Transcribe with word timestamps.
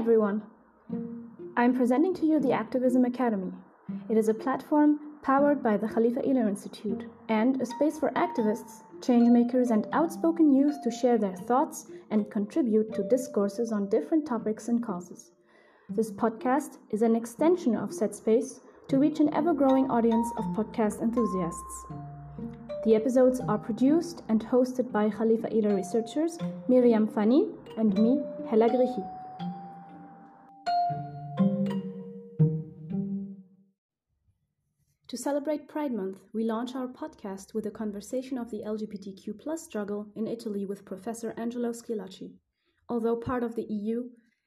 everyone. 0.00 0.40
I'm 1.58 1.76
presenting 1.76 2.14
to 2.14 2.24
you 2.24 2.40
the 2.40 2.52
Activism 2.52 3.04
Academy. 3.04 3.52
It 4.08 4.16
is 4.16 4.30
a 4.30 4.40
platform 4.42 4.98
powered 5.22 5.62
by 5.62 5.76
the 5.76 5.88
Khalifa 5.88 6.22
Ihler 6.22 6.48
Institute 6.48 7.04
and 7.28 7.60
a 7.60 7.66
space 7.66 7.98
for 7.98 8.08
activists, 8.12 8.82
changemakers, 9.00 9.70
and 9.70 9.86
outspoken 9.92 10.54
youth 10.54 10.76
to 10.84 10.90
share 10.90 11.18
their 11.18 11.36
thoughts 11.36 11.90
and 12.10 12.30
contribute 12.30 12.94
to 12.94 13.02
discourses 13.10 13.72
on 13.72 13.90
different 13.90 14.26
topics 14.26 14.68
and 14.68 14.82
causes. 14.82 15.32
This 15.90 16.10
podcast 16.10 16.78
is 16.88 17.02
an 17.02 17.14
extension 17.14 17.76
of 17.76 17.92
said 17.92 18.14
space 18.14 18.60
to 18.88 18.98
reach 18.98 19.20
an 19.20 19.34
ever 19.34 19.52
growing 19.52 19.90
audience 19.90 20.28
of 20.38 20.46
podcast 20.56 21.02
enthusiasts. 21.02 21.84
The 22.86 22.94
episodes 22.94 23.40
are 23.40 23.58
produced 23.58 24.22
and 24.30 24.42
hosted 24.46 24.90
by 24.90 25.10
Khalifa 25.10 25.48
Ihler 25.48 25.76
researchers 25.76 26.38
Miriam 26.68 27.06
Fani 27.06 27.50
and 27.76 27.92
me, 27.92 28.22
Hella 28.48 28.70
Griechi. 28.70 29.19
Celebrate 35.20 35.68
Pride 35.68 35.92
Month, 35.92 36.20
we 36.32 36.44
launch 36.44 36.74
our 36.74 36.88
podcast 36.88 37.52
with 37.52 37.66
a 37.66 37.70
conversation 37.70 38.38
of 38.38 38.50
the 38.50 38.62
LGBTQ 38.66 39.58
struggle 39.58 40.06
in 40.16 40.26
Italy 40.26 40.64
with 40.64 40.86
Professor 40.86 41.34
Angelo 41.36 41.72
Schillaci. 41.72 42.32
Although 42.88 43.16
part 43.16 43.42
of 43.42 43.54
the 43.54 43.66
EU, 43.68 44.04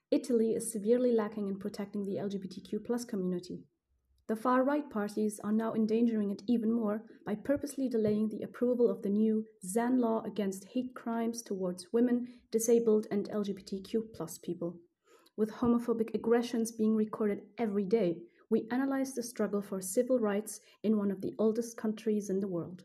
Italy 0.10 0.56
is 0.56 0.72
severely 0.72 1.12
lacking 1.12 1.48
in 1.48 1.60
protecting 1.60 2.04
the 2.04 2.16
LGBTQ 2.16 3.08
community. 3.08 3.60
The 4.28 4.36
far 4.36 4.64
right 4.64 4.90
parties 4.90 5.40
are 5.44 5.52
now 5.52 5.76
endangering 5.76 6.32
it 6.32 6.42
even 6.48 6.72
more 6.74 7.04
by 7.24 7.36
purposely 7.36 7.88
delaying 7.88 8.30
the 8.30 8.42
approval 8.42 8.90
of 8.90 9.04
the 9.04 9.10
new 9.10 9.46
ZAN 9.64 10.00
law 10.00 10.24
against 10.26 10.66
hate 10.74 10.96
crimes 10.96 11.44
towards 11.44 11.94
women, 11.94 12.28
disabled, 12.52 13.06
and 13.12 13.30
LGBTQ 13.30 14.42
people. 14.42 14.78
With 15.38 15.52
homophobic 15.52 16.16
aggressions 16.16 16.72
being 16.72 16.96
recorded 16.96 17.42
every 17.60 17.86
day, 17.86 18.24
we 18.54 18.68
analyze 18.70 19.16
the 19.16 19.24
struggle 19.24 19.64
for 19.64 19.82
civil 19.82 20.20
rights 20.20 20.60
in 20.84 20.96
one 20.96 21.10
of 21.10 21.22
the 21.22 21.34
oldest 21.40 21.76
countries 21.76 22.30
in 22.30 22.40
the 22.40 22.48
world. 22.48 22.84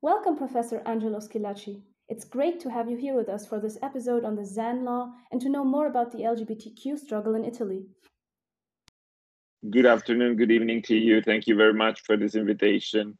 Welcome, 0.00 0.36
Professor 0.36 0.82
Angelo 0.84 1.20
Schillaci. 1.20 1.80
It's 2.08 2.24
great 2.24 2.58
to 2.58 2.70
have 2.72 2.90
you 2.90 2.96
here 2.96 3.14
with 3.14 3.28
us 3.28 3.46
for 3.46 3.60
this 3.60 3.78
episode 3.80 4.24
on 4.24 4.34
the 4.34 4.44
ZAN 4.44 4.84
law 4.84 5.12
and 5.30 5.40
to 5.40 5.48
know 5.48 5.64
more 5.64 5.86
about 5.86 6.10
the 6.10 6.24
LGBTQ 6.24 6.98
struggle 6.98 7.36
in 7.36 7.44
Italy. 7.44 7.86
Good 9.70 9.86
afternoon, 9.86 10.34
good 10.34 10.50
evening 10.50 10.82
to 10.88 10.96
you. 10.96 11.22
Thank 11.22 11.46
you 11.46 11.54
very 11.54 11.72
much 11.72 12.00
for 12.00 12.16
this 12.16 12.34
invitation. 12.34 13.16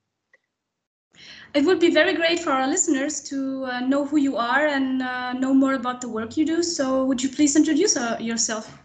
It 1.55 1.65
would 1.65 1.79
be 1.79 1.95
very 1.95 2.15
great 2.15 2.41
for 2.41 2.51
our 2.51 2.67
listeners 2.67 3.23
to 3.31 3.67
uh, 3.67 3.81
know 3.81 4.05
who 4.05 4.17
you 4.17 4.37
are 4.39 4.67
and 4.67 5.03
uh, 5.03 5.35
know 5.35 5.55
more 5.55 5.75
about 5.75 6.01
the 6.01 6.09
work 6.09 6.37
you 6.37 6.45
do. 6.45 6.65
So, 6.65 7.05
would 7.05 7.23
you 7.23 7.29
please 7.29 7.55
introduce 7.55 7.97
uh, 7.97 8.17
yourself? 8.19 8.82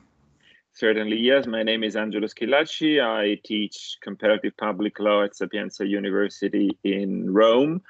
Certainly, 0.77 1.17
yes. 1.17 1.47
My 1.47 1.63
name 1.63 1.83
is 1.83 1.95
Angelo 1.95 2.27
Schillaci. 2.27 3.03
I 3.03 3.41
teach 3.43 3.97
comparative 4.03 4.55
public 4.57 4.99
law 4.99 5.23
at 5.23 5.35
Sapienza 5.35 5.87
University 5.87 6.69
in 6.83 7.33
Rome. 7.33 7.81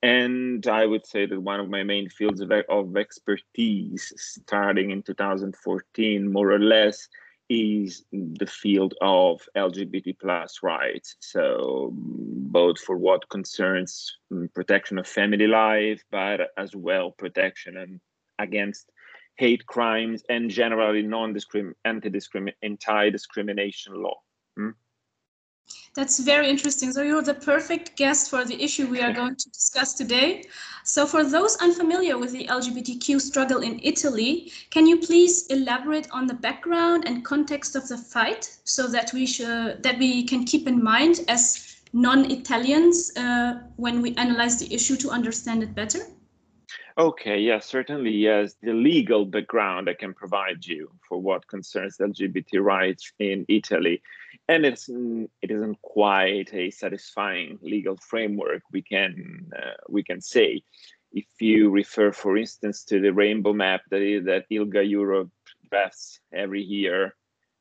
And 0.00 0.64
I 0.68 0.86
would 0.86 1.04
say 1.04 1.26
that 1.26 1.40
one 1.40 1.58
of 1.58 1.68
my 1.68 1.82
main 1.82 2.08
fields 2.08 2.40
of, 2.40 2.52
of 2.68 2.96
expertise, 2.96 4.12
starting 4.16 4.92
in 4.92 5.02
2014, 5.02 6.32
more 6.32 6.52
or 6.52 6.60
less, 6.60 7.08
is 7.48 8.04
the 8.12 8.46
field 8.46 8.94
of 9.00 9.42
LGBT 9.56 10.16
plus 10.20 10.60
rights. 10.62 11.16
So 11.18 11.90
both 11.96 12.78
for 12.78 12.96
what 12.96 13.28
concerns 13.28 14.18
mm, 14.32 14.54
protection 14.54 15.00
of 15.00 15.08
family 15.08 15.48
life, 15.48 16.04
but 16.12 16.52
as 16.56 16.76
well 16.76 17.10
protection 17.10 17.76
and 17.76 18.00
against 18.38 18.92
hate 19.36 19.66
crimes, 19.66 20.22
and 20.28 20.50
generally 20.50 21.02
non-discrim 21.02 21.72
anti-discrimin 21.84 22.52
anti-discrimination 22.62 23.94
law. 23.94 24.16
Hmm? 24.56 24.70
That's 25.94 26.20
very 26.20 26.48
interesting. 26.48 26.92
So 26.92 27.02
you're 27.02 27.22
the 27.22 27.34
perfect 27.34 27.96
guest 27.96 28.30
for 28.30 28.44
the 28.44 28.62
issue 28.62 28.86
we 28.86 29.00
are 29.00 29.12
going 29.12 29.34
to 29.34 29.50
discuss 29.50 29.94
today. 29.94 30.44
So 30.84 31.06
for 31.06 31.24
those 31.24 31.56
unfamiliar 31.56 32.18
with 32.18 32.32
the 32.32 32.46
LGBTQ 32.46 33.20
struggle 33.20 33.62
in 33.62 33.80
Italy, 33.82 34.52
can 34.70 34.86
you 34.86 34.98
please 34.98 35.46
elaborate 35.48 36.06
on 36.12 36.26
the 36.26 36.34
background 36.34 37.04
and 37.06 37.24
context 37.24 37.74
of 37.74 37.88
the 37.88 37.98
fight 37.98 38.58
so 38.64 38.86
that 38.88 39.12
we 39.12 39.26
should 39.26 39.82
that 39.82 39.98
we 39.98 40.22
can 40.22 40.44
keep 40.44 40.68
in 40.68 40.82
mind 40.82 41.24
as 41.28 41.76
non-Italians 41.92 43.16
uh, 43.16 43.60
when 43.76 44.02
we 44.02 44.14
analyze 44.16 44.58
the 44.58 44.72
issue 44.72 44.96
to 44.96 45.10
understand 45.10 45.62
it 45.62 45.74
better? 45.74 46.00
Okay, 46.98 47.38
yes, 47.40 47.66
certainly, 47.66 48.10
yes. 48.10 48.54
The 48.62 48.72
legal 48.72 49.26
background 49.26 49.88
I 49.88 49.94
can 49.94 50.14
provide 50.14 50.64
you 50.64 50.90
for 51.06 51.20
what 51.20 51.46
concerns 51.46 51.98
LGBT 51.98 52.62
rights 52.62 53.12
in 53.18 53.44
Italy, 53.48 54.02
and 54.48 54.64
it's 54.64 54.88
it 54.88 55.50
isn't 55.50 55.80
quite 55.82 56.54
a 56.54 56.70
satisfying 56.70 57.58
legal 57.60 57.98
framework. 57.98 58.62
We 58.72 58.80
can 58.80 59.50
uh, 59.54 59.76
we 59.90 60.02
can 60.02 60.22
say, 60.22 60.62
if 61.12 61.26
you 61.38 61.70
refer, 61.70 62.12
for 62.12 62.38
instance, 62.38 62.84
to 62.84 63.00
the 63.00 63.12
rainbow 63.12 63.52
map 63.52 63.82
that 63.90 64.22
that 64.24 64.48
ILGA 64.50 64.88
Europe 64.88 65.30
drafts 65.68 66.20
every 66.32 66.62
year 66.62 67.14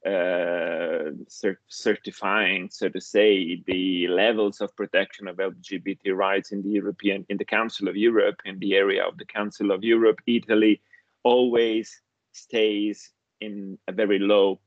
uh, 0.06 1.12
cert 1.28 1.58
certifying, 1.68 2.70
so 2.72 2.90
to 2.90 3.02
say, 3.02 3.64
the 3.66 4.08
levels 4.08 4.62
of 4.62 4.76
protection 4.76 5.28
of 5.28 5.38
LGBT 5.38 6.16
rights 6.16 6.52
in 6.52 6.62
the 6.62 6.70
European, 6.70 7.26
in 7.30 7.38
the 7.38 7.46
Council 7.46 7.88
of 7.88 7.96
Europe, 7.96 8.40
in 8.46 8.60
the 8.60 8.76
area 8.76 9.04
of 9.04 9.18
the 9.18 9.26
Council 9.26 9.72
of 9.72 9.84
Europe, 9.84 10.20
Italy 10.28 10.82
always 11.24 12.02
stays 12.34 13.12
in 13.42 13.78
a 13.88 13.92
very 13.92 14.20
low 14.20 14.60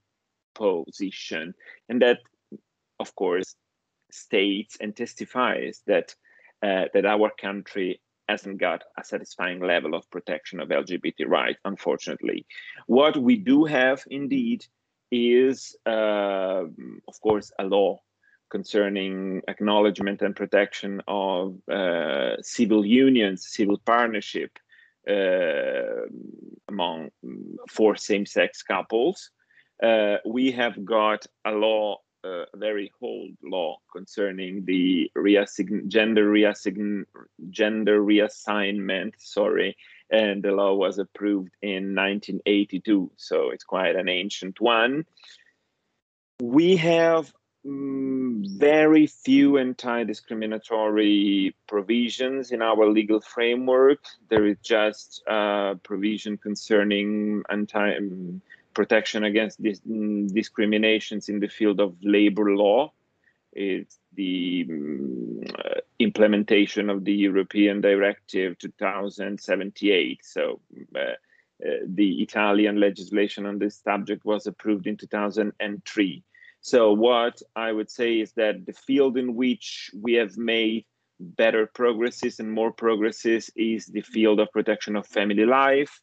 position, 0.54 1.54
and 1.88 2.02
that, 2.02 2.18
of 2.98 3.14
course, 3.14 3.54
states 4.10 4.76
and 4.80 4.96
testifies 4.96 5.82
that 5.86 6.14
uh, 6.62 6.86
that 6.92 7.06
our 7.06 7.30
country 7.40 8.00
hasn't 8.28 8.58
got 8.58 8.82
a 8.98 9.04
satisfying 9.04 9.60
level 9.60 9.94
of 9.94 10.10
protection 10.10 10.60
of 10.60 10.68
LGBT 10.68 11.26
rights, 11.26 11.60
unfortunately. 11.64 12.44
What 12.86 13.16
we 13.16 13.36
do 13.36 13.64
have, 13.64 14.02
indeed, 14.10 14.66
is, 15.10 15.76
uh, 15.86 16.64
of 17.08 17.20
course, 17.22 17.52
a 17.58 17.64
law 17.64 18.00
concerning 18.50 19.42
acknowledgement 19.48 20.22
and 20.22 20.34
protection 20.34 21.02
of 21.06 21.56
uh, 21.70 22.40
civil 22.40 22.84
unions, 22.84 23.46
civil 23.48 23.78
partnership 23.84 24.58
uh, 25.08 26.06
among 26.68 27.10
four 27.68 27.96
same-sex 27.96 28.62
couples. 28.62 29.30
Uh, 29.82 30.16
we 30.26 30.50
have 30.50 30.84
got 30.84 31.26
a 31.44 31.52
law, 31.52 31.98
uh, 32.24 32.44
a 32.52 32.56
very 32.56 32.90
old 33.00 33.30
law 33.42 33.76
concerning 33.92 34.64
the 34.64 35.10
reassign 35.16 35.86
gender, 35.88 36.30
reassign 36.30 37.04
gender 37.50 38.02
reassignment, 38.02 39.12
sorry, 39.18 39.76
and 40.10 40.42
the 40.42 40.52
law 40.52 40.74
was 40.74 40.98
approved 40.98 41.52
in 41.62 41.94
1982, 41.94 43.10
so 43.16 43.50
it's 43.50 43.64
quite 43.64 43.96
an 43.96 44.08
ancient 44.08 44.60
one. 44.60 45.04
We 46.40 46.76
have 46.76 47.32
mm, 47.66 48.58
very 48.58 49.06
few 49.06 49.58
anti-discriminatory 49.58 51.54
provisions 51.66 52.52
in 52.52 52.62
our 52.62 52.88
legal 52.88 53.20
framework. 53.20 54.04
There 54.28 54.46
is 54.46 54.56
just 54.62 55.22
a 55.26 55.78
provision 55.82 56.38
concerning 56.38 57.42
anti 57.50 57.96
um, 57.96 58.40
protection 58.74 59.24
against 59.24 59.60
dis 59.62 59.80
mm, 59.80 60.32
discriminations 60.32 61.28
in 61.28 61.40
the 61.40 61.48
field 61.48 61.80
of 61.80 61.96
labor 62.02 62.54
law. 62.54 62.92
It's 63.52 63.98
the 64.14 64.64
implementation 65.98 66.90
of 66.90 67.04
the 67.04 67.12
European 67.12 67.80
Directive 67.80 68.58
2078. 68.58 70.24
So 70.24 70.60
uh, 70.94 71.00
uh, 71.00 71.14
the 71.86 72.22
Italian 72.22 72.78
legislation 72.78 73.46
on 73.46 73.58
this 73.58 73.80
subject 73.82 74.24
was 74.24 74.46
approved 74.46 74.86
in 74.86 74.96
2003. 74.96 76.22
So 76.60 76.92
what 76.92 77.42
I 77.56 77.72
would 77.72 77.90
say 77.90 78.20
is 78.20 78.32
that 78.32 78.66
the 78.66 78.72
field 78.72 79.16
in 79.16 79.34
which 79.34 79.90
we 80.00 80.14
have 80.14 80.36
made 80.36 80.84
better 81.20 81.66
progresses 81.66 82.38
and 82.38 82.52
more 82.52 82.72
progresses 82.72 83.50
is 83.56 83.86
the 83.86 84.02
field 84.02 84.38
of 84.38 84.52
protection 84.52 84.94
of 84.94 85.06
family 85.06 85.46
life. 85.46 86.00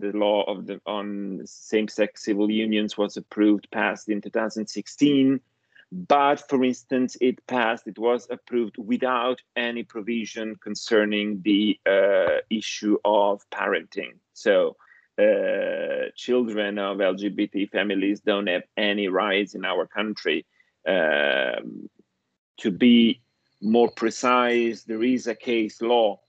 The 0.00 0.12
law 0.12 0.44
of 0.44 0.66
the 0.66 0.80
on 0.86 1.42
same-sex 1.44 2.24
civil 2.24 2.50
unions 2.50 2.96
was 2.96 3.16
approved, 3.16 3.68
passed 3.70 4.08
in 4.08 4.20
2016 4.20 5.40
but 5.90 6.48
for 6.48 6.62
instance, 6.64 7.16
it 7.20 7.46
passed, 7.46 7.86
it 7.86 7.98
was 7.98 8.26
approved 8.30 8.76
without 8.78 9.40
any 9.56 9.82
provision 9.82 10.56
concerning 10.56 11.40
the 11.42 11.78
uh, 11.86 12.40
issue 12.50 12.98
of 13.04 13.42
parenting. 13.50 14.14
So 14.34 14.76
uh, 15.18 16.10
children 16.14 16.78
of 16.78 16.98
LGBT 16.98 17.70
families 17.70 18.20
don't 18.20 18.48
have 18.48 18.64
any 18.76 19.08
rights 19.08 19.54
in 19.54 19.64
our 19.64 19.86
country. 19.86 20.44
Um, 20.86 21.88
to 22.58 22.70
be 22.70 23.20
more 23.60 23.90
precise, 23.90 24.84
there 24.84 25.02
is 25.02 25.26
a 25.26 25.34
case 25.34 25.80
law 25.80 26.20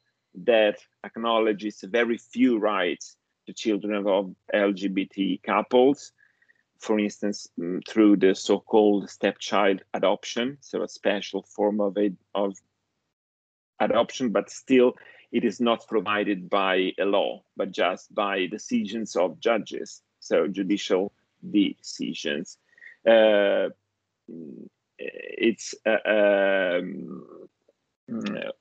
that 0.46 0.80
acknowledges 1.04 1.82
very 1.82 2.18
few 2.18 2.60
rights 2.60 3.16
to 3.46 3.54
children 3.54 4.08
of 4.08 4.34
LGBT 4.54 5.44
couples, 5.44 6.14
for 6.80 7.00
instance, 7.00 7.48
mm, 7.60 7.82
through 7.88 8.18
the 8.18 8.34
so-called 8.34 9.10
stepchild 9.10 9.82
adoption, 9.94 10.58
so 10.62 10.82
a 10.82 10.88
special 10.88 11.44
form 11.44 11.82
of 11.82 11.98
a, 11.98 12.12
of 12.34 12.58
adoption, 13.80 14.32
but 14.32 14.50
still 14.50 14.94
it 15.32 15.44
is 15.44 15.60
not 15.60 15.88
provided 15.88 16.50
by 16.50 16.94
a 17.00 17.06
law, 17.06 17.44
but 17.56 17.72
just 17.72 18.14
by 18.16 18.48
decisions 18.48 19.16
of 19.16 19.40
judges, 19.40 20.02
so 20.20 20.48
judicial 20.48 21.14
decisions. 21.52 22.58
Uh, 23.08 23.70
it's 24.98 25.76
uh, 25.86 26.10
um, 26.10 27.26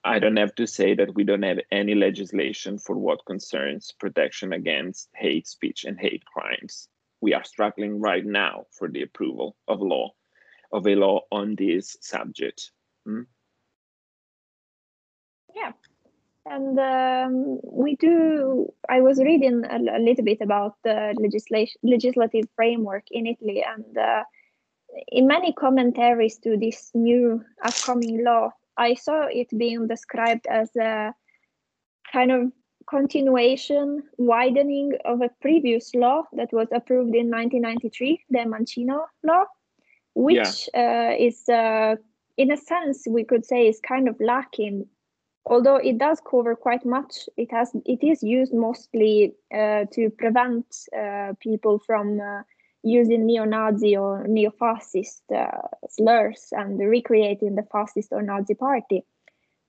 I 0.04 0.18
don't 0.18 0.36
have 0.36 0.54
to 0.56 0.66
say 0.66 0.94
that 0.94 1.14
we 1.14 1.24
don't 1.24 1.42
have 1.42 1.60
any 1.70 1.94
legislation 1.94 2.78
for 2.78 2.96
what 2.96 3.24
concerns 3.24 3.94
protection 3.98 4.52
against 4.52 5.08
hate 5.14 5.46
speech 5.46 5.84
and 5.84 5.98
hate 5.98 6.24
crimes. 6.24 6.88
We 7.20 7.34
are 7.34 7.44
struggling 7.44 8.00
right 8.00 8.24
now 8.24 8.66
for 8.70 8.88
the 8.88 9.02
approval 9.02 9.56
of 9.66 9.80
law, 9.80 10.10
of 10.72 10.86
a 10.86 10.94
law 10.94 11.22
on 11.32 11.56
this 11.56 11.96
subject. 12.00 12.70
Hmm? 13.04 13.22
Yeah, 15.54 15.72
and 16.46 16.78
um, 16.78 17.58
we 17.64 17.96
do. 17.96 18.72
I 18.88 19.00
was 19.00 19.18
reading 19.18 19.64
a, 19.68 19.76
a, 19.76 20.00
little 20.00 20.24
bit 20.24 20.40
about 20.40 20.76
the 20.84 21.14
legislation, 21.18 21.80
legislative 21.82 22.44
framework 22.54 23.04
in 23.10 23.26
Italy, 23.26 23.64
and 23.66 23.98
uh, 23.98 24.22
in 25.08 25.26
many 25.26 25.52
commentaries 25.52 26.38
to 26.38 26.56
this 26.56 26.90
new 26.94 27.44
upcoming 27.64 28.24
law, 28.24 28.50
I 28.76 28.94
saw 28.94 29.26
it 29.26 29.48
being 29.56 29.88
described 29.88 30.46
as 30.48 30.74
a 30.76 31.12
kind 32.12 32.32
of 32.32 32.52
continuation, 32.88 34.02
widening 34.16 34.92
of 35.04 35.20
a 35.20 35.30
previous 35.40 35.94
law 35.94 36.22
that 36.32 36.52
was 36.52 36.68
approved 36.72 37.14
in 37.14 37.30
1993, 37.30 38.24
the 38.30 38.38
Mancino 38.38 39.04
law, 39.22 39.44
which 40.14 40.68
yeah. 40.74 41.10
uh, 41.12 41.22
is, 41.22 41.48
uh, 41.48 41.96
in 42.36 42.50
a 42.50 42.56
sense, 42.56 43.06
we 43.08 43.24
could 43.24 43.44
say, 43.44 43.68
is 43.68 43.80
kind 43.80 44.08
of 44.08 44.16
lacking. 44.20 44.86
Although 45.44 45.76
it 45.76 45.98
does 45.98 46.20
cover 46.28 46.54
quite 46.54 46.84
much, 46.84 47.28
it 47.36 47.50
has 47.50 47.70
it 47.86 48.02
is 48.04 48.22
used 48.22 48.52
mostly 48.52 49.34
uh, 49.54 49.84
to 49.92 50.10
prevent 50.10 50.66
uh, 50.96 51.32
people 51.40 51.78
from 51.78 52.20
uh, 52.20 52.42
using 52.82 53.26
neo-Nazi 53.26 53.96
or 53.96 54.26
neo-fascist 54.28 55.22
uh, 55.32 55.68
slurs 55.88 56.48
and 56.52 56.78
recreating 56.78 57.54
the 57.54 57.66
fascist 57.72 58.12
or 58.12 58.22
Nazi 58.22 58.54
party. 58.54 59.04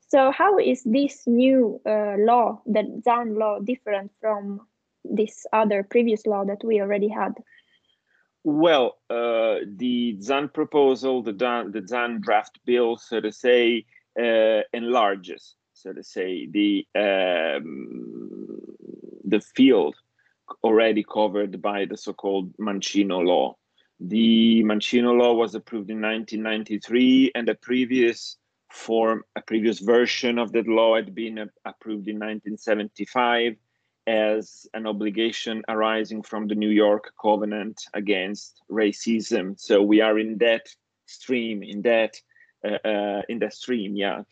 So 0.10 0.32
how 0.32 0.58
is 0.58 0.82
this 0.84 1.28
new 1.28 1.80
uh, 1.86 2.16
law, 2.18 2.62
the 2.66 3.02
Zan 3.04 3.36
law, 3.36 3.60
different 3.60 4.12
from 4.20 4.62
this 5.04 5.46
other 5.54 5.84
previous 5.84 6.26
law 6.26 6.44
that 6.46 6.64
we 6.64 6.82
already 6.82 7.10
had? 7.10 7.34
Well, 8.44 8.98
uh, 9.10 9.58
the 9.68 10.18
Zan 10.20 10.50
proposal, 10.50 11.22
the, 11.22 11.34
the 11.34 11.84
Zan 11.88 12.22
draft 12.22 12.60
bill, 12.66 12.98
so 12.98 13.22
to 13.22 13.32
say, 13.32 13.86
uh, 14.20 14.62
enlarges, 14.74 15.56
so 15.74 15.94
to 15.94 16.04
say, 16.04 16.48
the 16.48 16.88
um, 16.96 18.60
the 19.24 19.42
field 19.42 19.96
already 20.64 21.04
covered 21.04 21.62
by 21.62 21.86
the 21.86 21.96
so-called 21.96 22.52
Mancino 22.58 23.24
law. 23.24 23.56
The 24.00 24.64
Mancino 24.64 25.16
law 25.16 25.34
was 25.34 25.54
approved 25.54 25.92
in 25.92 26.02
1993, 26.02 27.34
and 27.36 27.48
the 27.48 27.54
previous 27.56 28.38
form, 28.72 29.24
a 29.36 29.42
previous 29.42 29.80
version 29.80 30.38
of 30.38 30.52
that 30.54 30.68
law 30.68 30.96
had 30.96 31.14
been 31.16 31.38
approved 31.66 32.08
in 32.08 32.16
1975 32.16 33.56
as 34.08 34.68
an 34.74 34.88
obligation 34.88 35.64
arising 35.68 36.24
from 36.24 36.48
the 36.48 36.56
New 36.56 36.70
York 36.70 37.12
Covenant 37.22 37.82
against 37.94 38.62
racism. 38.72 39.60
So 39.60 39.84
we 39.84 40.02
are 40.02 40.18
in 40.18 40.38
that 40.40 40.68
stream, 41.06 41.64
in 41.64 41.82
that 41.84 42.16
uh, 42.66 42.78
uh, 42.86 43.22
in 43.30 43.40
that 43.40 43.54
stream, 43.54 43.96
yeah. 43.96 44.24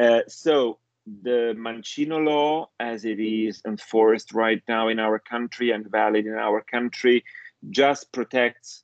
Uh, 0.00 0.20
so 0.26 0.78
the 1.22 1.54
Mancino 1.56 2.24
law, 2.24 2.68
as 2.80 3.04
it 3.04 3.20
is 3.20 3.62
enforced 3.64 4.34
right 4.34 4.60
now 4.68 4.88
in 4.88 4.98
our 4.98 5.20
country 5.20 5.70
and 5.70 5.88
valid 5.88 6.26
in 6.26 6.34
our 6.34 6.60
country, 6.62 7.24
just 7.70 8.10
protects 8.12 8.82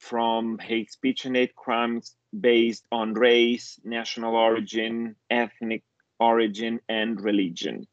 from 0.00 0.58
hate 0.58 0.90
speech 0.90 1.26
and 1.26 1.36
hate 1.36 1.54
crimes 1.54 2.16
based 2.38 2.84
on 2.90 3.14
race, 3.14 3.78
national 3.84 4.34
origin, 4.34 5.14
ethnic 5.30 5.84
origin, 6.18 6.80
and 6.88 7.20
religion. 7.20 7.86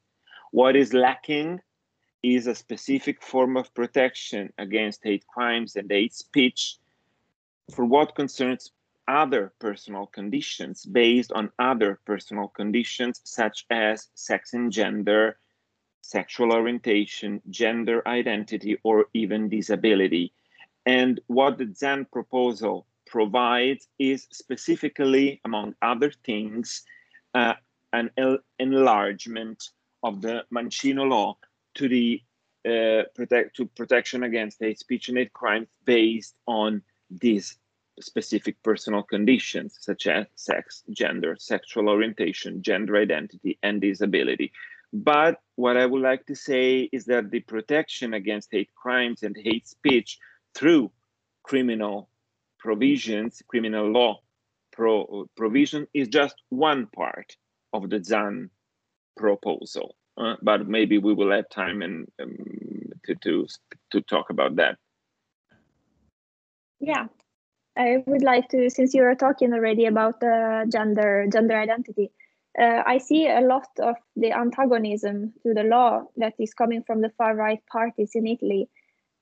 What 0.51 0.75
is 0.75 0.94
lacking 0.94 1.59
is 2.24 2.48
a 2.48 2.56
specific 2.56 3.21
form 3.21 3.57
of 3.57 3.74
protection 3.74 4.51
against 4.57 5.04
hate 5.04 5.27
crimes 5.27 5.75
and 5.75 5.92
hate 5.92 6.13
speech 6.13 6.77
for 7.74 7.86
what 7.86 8.15
concerns 8.15 8.71
other 9.07 9.54
personal 9.59 10.07
conditions 10.07 10.86
based 10.86 11.31
on 11.33 11.51
other 11.59 12.00
personal 12.06 12.48
conditions 12.48 13.21
such 13.24 13.65
as 13.69 14.07
sex 14.15 14.54
and 14.54 14.71
gender, 14.71 15.38
sexual 16.01 16.54
orientation, 16.54 17.42
gender 17.50 18.06
identity, 18.07 18.77
or 18.83 19.06
even 19.13 19.50
disability. 19.50 20.33
And 20.88 21.19
what 21.28 21.57
the 21.57 21.69
Zan 21.75 22.06
proposal 22.06 22.88
provides 23.06 23.89
is 24.00 24.25
specifically, 24.31 25.42
among 25.44 25.75
other 25.81 26.12
things, 26.24 26.84
uh, 27.36 27.56
an 27.92 28.10
enlargement 28.57 29.69
of 30.01 30.22
the 30.22 30.45
Mancino 30.50 31.10
law 31.10 31.38
to 31.75 31.89
the 31.89 32.22
uh, 32.66 33.04
protect 33.16 33.57
to 33.57 33.66
protection 33.66 34.24
against 34.24 34.60
hate 34.62 34.80
speech 34.80 35.10
and 35.10 35.18
hate 35.18 35.34
crimes 35.34 35.68
based 35.84 36.36
on 36.48 36.81
these 37.12 37.57
specific 38.00 38.56
personal 38.63 39.04
conditions 39.04 39.78
such 39.81 40.07
as 40.07 40.25
sex, 40.36 40.83
gender, 40.92 41.36
sexual 41.38 41.90
orientation, 41.90 42.62
gender 42.62 42.95
identity, 42.95 43.57
and 43.62 43.81
disability. 43.81 44.54
But 44.94 45.42
what 45.56 45.75
I 45.75 45.86
would 45.86 46.01
like 46.01 46.25
to 46.28 46.36
say 46.36 46.90
is 46.94 47.06
that 47.06 47.30
the 47.30 47.42
protection 47.42 48.13
against 48.13 48.51
hate 48.51 48.74
crimes 48.75 49.24
and 49.24 49.36
hate 49.36 49.68
speech 49.68 50.18
through 50.57 50.92
criminal 51.44 52.09
provisions, 52.59 53.42
criminal 53.48 53.89
law 53.92 54.19
pro, 54.71 55.27
provision, 55.38 55.88
is 55.94 56.07
just 56.07 56.36
one 56.50 56.88
part 56.88 57.38
of 57.74 57.89
the 57.89 58.04
Zan 58.04 58.50
proposal. 59.15 59.95
Uh, 60.18 60.36
but 60.42 60.68
maybe 60.68 60.98
we 60.98 61.13
will 61.13 61.31
have 61.31 61.48
time 61.50 61.83
and 61.83 62.07
um, 62.21 62.35
to, 63.06 63.16
to 63.16 63.47
to 63.92 64.02
talk 64.02 64.31
about 64.31 64.56
that. 64.56 64.78
Yeah, 66.80 67.06
I 67.78 68.04
would 68.07 68.23
like 68.23 68.49
to, 68.49 68.69
since 68.69 68.94
you 68.94 69.04
are 69.04 69.16
talking 69.16 69.54
already 69.54 69.85
about 69.85 70.19
the 70.19 70.66
gender 70.71 71.28
gender 71.31 71.56
identity, 71.56 72.11
uh, 72.59 72.81
I 72.85 72.97
see 72.97 73.28
a 73.28 73.42
lot 73.42 73.68
of 73.80 73.95
the 74.16 74.31
antagonism 74.31 75.33
to 75.44 75.54
the 75.54 75.64
law 75.64 76.06
that 76.18 76.33
is 76.40 76.54
coming 76.56 76.83
from 76.83 77.02
the 77.02 77.11
far 77.18 77.35
right 77.35 77.61
parties 77.71 78.11
in 78.16 78.26
Italy. 78.26 78.69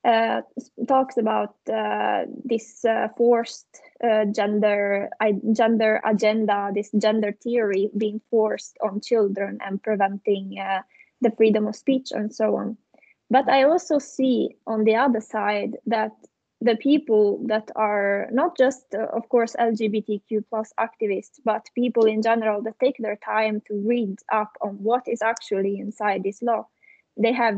Uh, 0.06 0.42
talks 0.88 1.18
about 1.18 1.56
uh, 1.74 2.26
this 2.44 2.86
uh, 2.86 3.08
forced 3.18 3.82
uh, 4.04 4.24
gender 4.26 5.10
gender 5.52 6.00
agenda, 6.06 6.70
this 6.76 6.92
gender 7.00 7.32
theory 7.42 7.90
being 7.98 8.22
forced 8.30 8.78
on 8.84 9.02
children 9.02 9.58
and 9.66 9.82
preventing 9.82 10.60
uh, 10.60 10.84
the 11.22 11.32
freedom 11.32 11.66
of 11.66 11.76
speech 11.76 12.10
and 12.12 12.32
so 12.32 12.56
on. 12.56 12.78
But 13.32 13.50
I 13.50 13.64
also 13.64 13.98
see 13.98 14.56
on 14.68 14.84
the 14.84 14.96
other 14.96 15.22
side 15.22 15.78
that 15.88 16.12
the 16.62 16.76
people 16.76 17.42
that 17.48 17.72
are 17.76 18.28
not 18.32 18.56
just 18.58 18.94
of 18.94 19.28
course 19.30 19.56
lgbtq 19.60 20.44
plus 20.50 20.72
activists 20.80 21.40
but 21.44 21.70
people 21.76 22.06
in 22.06 22.22
general 22.22 22.62
that 22.62 22.80
take 22.80 22.96
their 23.00 23.18
time 23.18 23.62
to 23.68 23.74
read 23.86 24.18
up 24.32 24.52
on 24.62 24.76
what 24.82 25.04
is 25.06 25.22
actually 25.22 25.80
inside 25.80 26.24
this 26.24 26.42
law 26.42 26.66
they 27.18 27.34
have 27.34 27.58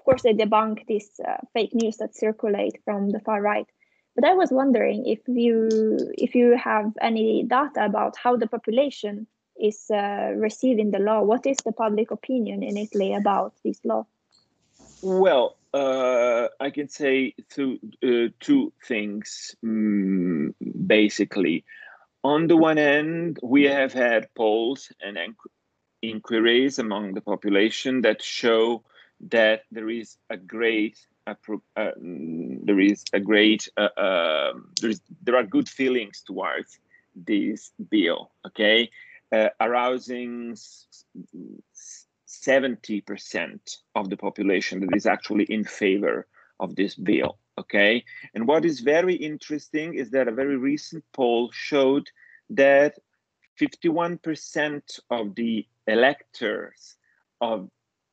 of 0.00 0.04
course 0.04 0.22
they 0.22 0.32
debunk 0.32 0.86
this 0.86 1.20
uh, 1.28 1.36
fake 1.52 1.74
news 1.74 1.98
that 1.98 2.16
circulate 2.16 2.80
from 2.84 3.10
the 3.10 3.20
far 3.20 3.42
right. 3.42 3.66
But 4.16 4.24
i 4.24 4.34
was 4.34 4.50
wondering 4.50 5.06
if 5.06 5.20
you 5.26 5.68
if 6.26 6.34
you 6.34 6.56
have 6.56 6.92
any 7.00 7.44
data 7.44 7.84
about 7.84 8.16
how 8.16 8.36
the 8.36 8.46
population 8.46 9.26
is 9.56 9.90
uh, 9.90 10.32
receiving 10.36 10.90
the 10.90 10.98
law. 10.98 11.22
What 11.22 11.46
is 11.46 11.58
the 11.58 11.72
public 11.72 12.10
opinion 12.10 12.62
in 12.62 12.76
italy 12.76 13.14
about 13.14 13.52
this 13.64 13.78
law? 13.84 14.06
Well 15.02 15.56
uh, 15.72 16.48
I 16.58 16.70
can 16.70 16.88
say 16.88 17.34
two, 17.48 17.78
uh, 18.02 18.32
two 18.40 18.72
things 18.88 19.54
um, 19.62 20.54
basically. 20.86 21.64
On 22.24 22.48
the 22.48 22.56
one 22.56 22.78
end, 22.78 23.38
we 23.42 23.64
have 23.64 23.92
had 23.92 24.34
polls 24.34 24.92
and 25.00 25.16
inquiries 26.02 26.78
among 26.78 27.14
the 27.14 27.20
population 27.20 28.02
that 28.02 28.20
show 28.20 28.82
that 29.28 29.62
there 29.70 29.90
is 29.90 30.16
a 30.30 30.36
great 30.36 30.98
uh, 31.26 31.34
there 31.94 32.80
is 32.80 33.04
a 33.12 33.20
great 33.20 33.68
uh, 33.76 33.88
um, 33.96 34.68
there 34.80 34.90
is 34.90 35.00
there 35.22 35.36
are 35.36 35.44
good 35.44 35.68
feelings 35.68 36.22
towards 36.26 36.80
this 37.14 37.70
bill 37.88 38.32
okay 38.46 38.90
uh, 39.32 39.48
arousing 39.60 40.56
70% 42.30 43.78
of 43.94 44.08
the 44.08 44.16
population 44.16 44.80
that 44.80 44.96
is 44.96 45.06
actually 45.06 45.44
in 45.44 45.64
favor 45.64 46.26
of 46.58 46.74
this 46.76 46.94
bill. 46.94 47.38
Okay. 47.58 48.04
And 48.34 48.46
what 48.46 48.64
is 48.64 48.80
very 48.80 49.14
interesting 49.14 49.94
is 49.94 50.10
that 50.10 50.28
a 50.28 50.32
very 50.32 50.56
recent 50.56 51.04
poll 51.12 51.50
showed 51.52 52.08
that 52.50 52.98
51% 53.60 55.00
of 55.10 55.34
the 55.34 55.66
electors 55.86 56.96
of 57.40 57.68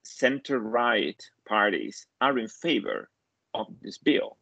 center 0.07 0.59
right 0.59 1.21
parties 1.47 2.05
are 2.21 2.37
in 2.37 2.47
favor 2.47 3.09
of 3.53 3.67
this 3.81 3.97
bill. 3.97 4.37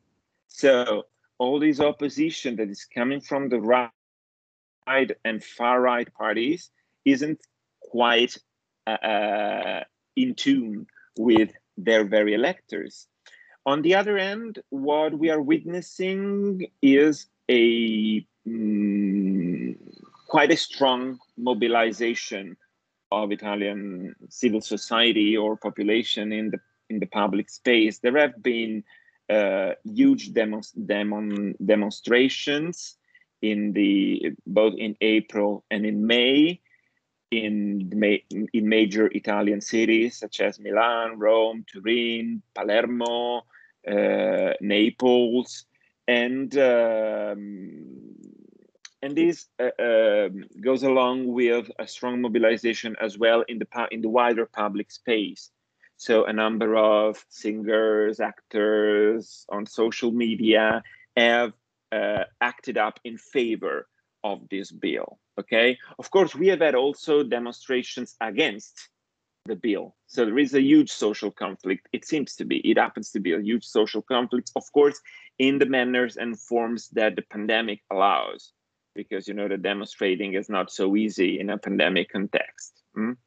So 0.48 1.04
all 1.38 1.60
this 1.60 1.80
opposition 1.80 2.56
that 2.58 2.70
is 2.70 2.86
coming 2.86 3.22
from 3.22 3.50
the 3.50 3.60
right 3.60 3.92
and 5.24 5.44
far 5.44 5.82
right 5.82 6.12
parties 6.14 6.70
isn't 7.04 7.40
quite 7.82 8.38
uh, 8.88 9.82
in 10.16 10.36
tune 10.36 10.88
with 11.18 11.52
their 11.78 12.06
very 12.06 12.34
electors. 12.34 13.08
On 13.66 13.82
the 13.82 13.96
other 13.96 14.18
end, 14.18 14.60
what 14.70 15.18
we 15.18 15.30
are 15.30 15.42
witnessing 15.42 16.68
is 16.82 17.28
a 17.50 18.26
mm, 18.48 19.76
quite 20.28 20.52
a 20.52 20.58
strong 20.58 21.18
mobilization 21.38 22.58
of 23.24 23.32
Italian 23.32 24.16
civil 24.30 24.62
society 24.62 25.38
or 25.38 25.58
population 25.58 26.32
in 26.32 26.52
the 26.52 26.60
in 26.90 27.00
the 27.00 27.08
public 27.08 27.50
space. 27.50 28.00
There 28.00 28.18
have 28.18 28.42
been 28.44 28.84
uh, 29.30 29.72
huge 29.84 30.34
demo, 30.34 30.62
demon, 30.86 31.56
demonstrations 31.66 32.98
in 33.42 33.74
the 33.74 34.34
both 34.46 34.76
in 34.78 34.96
April 35.02 35.64
and 35.72 35.86
in 35.86 36.06
May 36.06 36.62
in 37.32 37.90
in 38.54 38.70
major 38.70 39.08
Italian 39.08 39.62
cities 39.62 40.18
such 40.18 40.40
as 40.42 40.60
Milan, 40.60 41.20
Rome, 41.20 41.66
Turin, 41.72 42.42
Palermo, 42.54 43.46
uh, 43.88 44.54
Naples, 44.62 45.66
and 46.08 46.56
um, 46.58 48.16
and 49.02 49.16
this 49.16 49.48
uh, 49.60 49.82
uh, 49.82 50.30
goes 50.62 50.84
along 50.84 51.28
with 51.28 51.70
a 51.80 51.88
strong 51.88 52.22
mobilization 52.22 52.96
as 53.02 53.18
well 53.18 53.44
in 53.48 53.60
the 53.60 53.68
in 53.92 54.02
the 54.02 54.10
wider 54.10 54.46
public 54.46 54.92
space. 54.92 55.52
So 55.98 56.25
a 56.25 56.34
number 56.34 56.75
of 56.75 57.24
singers, 57.30 58.20
actors 58.20 59.46
on 59.50 59.66
social 59.66 60.12
media 60.12 60.84
have 61.16 61.54
uh, 61.92 62.25
acted 62.42 62.78
up 62.78 63.00
in 63.04 63.18
favor 63.18 63.88
of 64.24 64.42
this 64.50 64.72
bill. 64.72 65.20
Okay, 65.40 65.78
of 66.00 66.10
course 66.10 66.34
we 66.34 66.48
have 66.48 66.62
had 66.62 66.75
also 66.75 67.24
demonstrations 67.24 68.16
against 68.22 68.90
the 69.46 69.56
bill. 69.56 69.96
So 70.08 70.25
there 70.25 70.40
is 70.40 70.56
a 70.56 70.62
huge 70.62 70.90
social 70.90 71.32
conflict. 71.32 71.88
It 71.94 72.06
seems 72.06 72.36
to 72.38 72.46
be. 72.46 72.58
It 72.70 72.78
happens 72.78 73.12
to 73.12 73.20
be 73.20 73.34
a 73.34 73.40
huge 73.40 73.66
social 73.66 74.02
conflict, 74.02 74.52
of 74.56 74.64
course, 74.72 75.00
in 75.38 75.60
the 75.60 75.68
manners 75.68 76.18
and 76.18 76.40
forms 76.40 76.90
that 76.90 77.16
the 77.16 77.22
pandemic 77.22 77.82
allows 77.92 78.54
because 78.96 79.28
you 79.28 79.34
know 79.34 79.48
the 79.48 79.58
demonstrating 79.58 80.34
is 80.34 80.50
not 80.50 80.72
so 80.72 80.96
easy 80.96 81.40
in 81.40 81.50
a 81.50 81.58
pandemic 81.58 82.12
context. 82.12 82.82
Mm? 82.98 83.18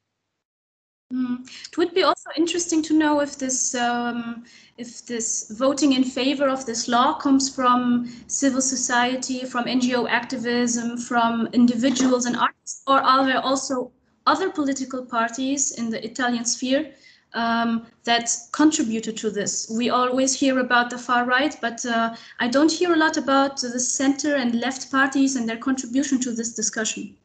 Mm. 1.12 1.48
It 1.68 1.78
would 1.78 1.94
be 1.94 2.02
also 2.02 2.30
interesting 2.36 2.82
to 2.82 2.98
know 2.98 3.20
if 3.20 3.38
this 3.38 3.74
um, 3.74 4.44
if 4.76 5.06
this 5.06 5.50
voting 5.50 5.92
in 5.94 6.04
favor 6.04 6.48
of 6.48 6.66
this 6.66 6.86
law 6.88 7.14
comes 7.14 7.54
from 7.54 8.10
civil 8.26 8.60
society, 8.60 9.44
from 9.44 9.64
NGO 9.64 10.08
activism, 10.08 10.98
from 10.98 11.48
individuals 11.52 12.26
and 12.26 12.36
artists, 12.36 12.82
or 12.86 13.00
are 13.00 13.24
there 13.24 13.40
also 13.40 13.90
other 14.26 14.50
political 14.50 15.06
parties 15.06 15.78
in 15.78 15.88
the 15.88 16.04
Italian 16.04 16.44
sphere 16.44 16.92
um, 17.34 17.86
that 18.04 18.30
contributed 18.52 19.16
to 19.18 19.30
this. 19.30 19.70
We 19.76 19.90
always 19.90 20.38
hear 20.38 20.58
about 20.58 20.90
the 20.90 20.98
far 20.98 21.24
right, 21.24 21.56
but 21.60 21.84
uh, 21.84 22.14
I 22.40 22.48
don't 22.48 22.72
hear 22.72 22.92
a 22.92 22.96
lot 22.96 23.16
about 23.16 23.60
the 23.60 23.80
center 23.80 24.34
and 24.34 24.54
left 24.54 24.90
parties 24.90 25.36
and 25.36 25.48
their 25.48 25.56
contribution 25.56 26.20
to 26.20 26.32
this 26.32 26.54
discussion. 26.54 27.16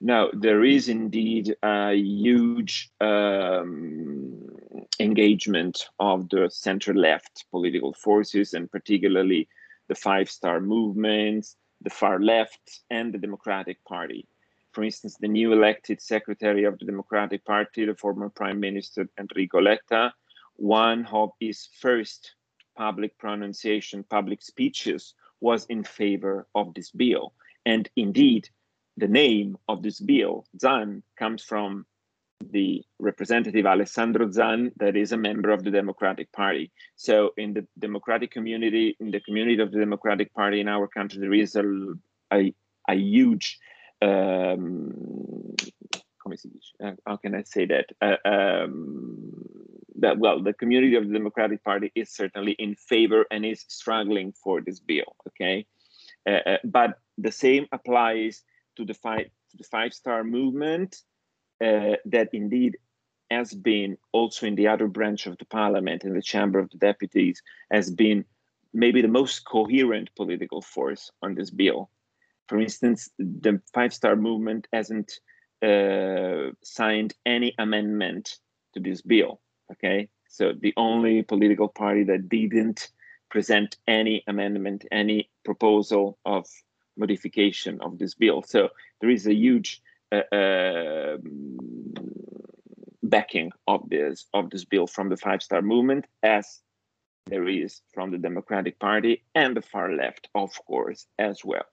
No, 0.00 0.30
there 0.34 0.64
is 0.64 0.88
indeed 0.88 1.56
a 1.62 1.94
huge 1.94 2.90
um, 3.00 4.50
engagement 5.00 5.88
of 5.98 6.28
the 6.28 6.50
center 6.50 6.94
left 6.94 7.46
political 7.50 7.94
forces, 7.94 8.54
and 8.54 8.70
particularly 8.70 9.48
the 9.88 9.94
Five 9.94 10.30
Star 10.30 10.60
movements, 10.60 11.56
the 11.80 11.90
far 11.90 12.20
left, 12.20 12.80
and 12.90 13.14
the 13.14 13.18
Democratic 13.18 13.82
Party 13.84 14.26
for 14.74 14.82
instance, 14.82 15.16
the 15.18 15.28
new 15.28 15.52
elected 15.52 16.00
secretary 16.00 16.64
of 16.64 16.78
the 16.78 16.84
Democratic 16.84 17.44
Party, 17.44 17.84
the 17.84 17.94
former 17.94 18.28
Prime 18.28 18.60
Minister 18.60 19.08
Enrico 19.18 19.60
Letta, 19.60 20.12
one 20.56 21.06
of 21.06 21.30
his 21.40 21.68
first 21.80 22.34
public 22.76 23.16
pronunciation, 23.18 24.04
public 24.10 24.42
speeches 24.42 25.14
was 25.40 25.64
in 25.66 25.84
favor 25.84 26.46
of 26.54 26.74
this 26.74 26.90
bill. 26.90 27.34
And 27.64 27.88
indeed, 27.96 28.48
the 28.96 29.08
name 29.08 29.56
of 29.68 29.82
this 29.82 30.00
bill, 30.00 30.44
Zan, 30.60 31.02
comes 31.18 31.42
from 31.42 31.86
the 32.50 32.82
representative 32.98 33.64
Alessandro 33.64 34.30
Zan, 34.30 34.72
that 34.76 34.96
is 34.96 35.12
a 35.12 35.16
member 35.16 35.50
of 35.50 35.64
the 35.64 35.70
Democratic 35.70 36.30
Party. 36.32 36.72
So, 36.96 37.30
in 37.36 37.54
the 37.54 37.66
Democratic 37.78 38.32
community, 38.32 38.96
in 39.00 39.10
the 39.10 39.20
community 39.20 39.60
of 39.62 39.70
the 39.70 39.78
Democratic 39.78 40.34
Party 40.34 40.60
in 40.60 40.68
our 40.68 40.86
country, 40.88 41.20
there 41.20 41.32
is 41.32 41.56
a, 41.56 41.64
a, 42.32 42.52
a 42.88 42.94
huge 42.94 43.58
um, 44.04 45.54
come 46.22 46.36
si 46.36 46.48
dice? 46.48 46.72
Uh, 46.82 46.96
how 47.06 47.16
can 47.16 47.34
I 47.34 47.42
say 47.42 47.66
that? 47.66 47.86
Uh, 48.00 48.16
um, 48.28 49.32
that 49.96 50.18
well, 50.18 50.42
the 50.42 50.52
community 50.52 50.96
of 50.96 51.06
the 51.06 51.12
Democratic 51.12 51.62
Party 51.64 51.92
is 51.94 52.10
certainly 52.10 52.52
in 52.52 52.74
favor 52.74 53.26
and 53.30 53.44
is 53.44 53.64
struggling 53.68 54.32
for 54.32 54.60
this 54.60 54.80
bill. 54.80 55.16
Okay, 55.28 55.66
uh, 56.28 56.40
uh 56.50 56.58
but 56.64 56.98
the 57.18 57.32
same 57.32 57.66
applies 57.72 58.42
to 58.76 58.84
the 58.84 58.94
five 58.94 59.26
to 59.50 59.56
the 59.56 59.64
Five 59.64 59.94
Star 59.94 60.24
Movement 60.24 61.02
uh, 61.64 61.96
that 62.06 62.28
indeed 62.32 62.76
has 63.30 63.54
been 63.54 63.96
also 64.12 64.46
in 64.46 64.54
the 64.54 64.68
other 64.68 64.86
branch 64.86 65.26
of 65.26 65.38
the 65.38 65.46
parliament 65.46 66.04
in 66.04 66.14
the 66.14 66.22
chamber 66.22 66.58
of 66.58 66.70
the 66.70 66.78
deputies 66.78 67.42
has 67.70 67.90
been 67.90 68.24
maybe 68.72 69.00
the 69.00 69.08
most 69.08 69.44
coherent 69.44 70.10
political 70.14 70.60
force 70.60 71.10
on 71.22 71.34
this 71.34 71.50
bill 71.50 71.90
for 72.48 72.60
instance, 72.60 73.08
the 73.18 73.60
Five 73.72 73.94
Star 73.94 74.16
Movement 74.16 74.66
hasn't 74.72 75.12
uh, 75.62 76.50
signed 76.62 77.14
any 77.24 77.54
amendment 77.58 78.38
to 78.74 78.80
this 78.80 79.02
bill. 79.02 79.40
Okay, 79.72 80.08
so 80.28 80.52
the 80.60 80.74
only 80.76 81.22
political 81.22 81.68
party 81.68 82.04
that 82.04 82.28
didn't 82.28 82.90
present 83.30 83.76
any 83.88 84.22
amendment, 84.26 84.84
any 84.92 85.30
proposal 85.44 86.18
of 86.24 86.46
modification 86.96 87.80
of 87.80 87.98
this 87.98 88.14
bill. 88.14 88.42
So 88.42 88.68
there 89.00 89.10
is 89.10 89.26
a 89.26 89.34
huge 89.34 89.80
uh, 90.12 90.34
uh, 90.34 91.16
backing 93.02 93.52
of 93.66 93.88
this 93.88 94.26
of 94.34 94.50
this 94.50 94.64
bill 94.64 94.86
from 94.86 95.08
the 95.08 95.16
Five 95.16 95.42
Star 95.42 95.62
Movement, 95.62 96.04
as 96.22 96.60
there 97.26 97.48
is 97.48 97.80
from 97.94 98.10
the 98.10 98.18
Democratic 98.18 98.78
Party 98.78 99.24
and 99.34 99.56
the 99.56 99.62
far 99.62 99.92
left, 99.92 100.28
of 100.34 100.50
course, 100.66 101.06
as 101.18 101.42
well 101.42 101.64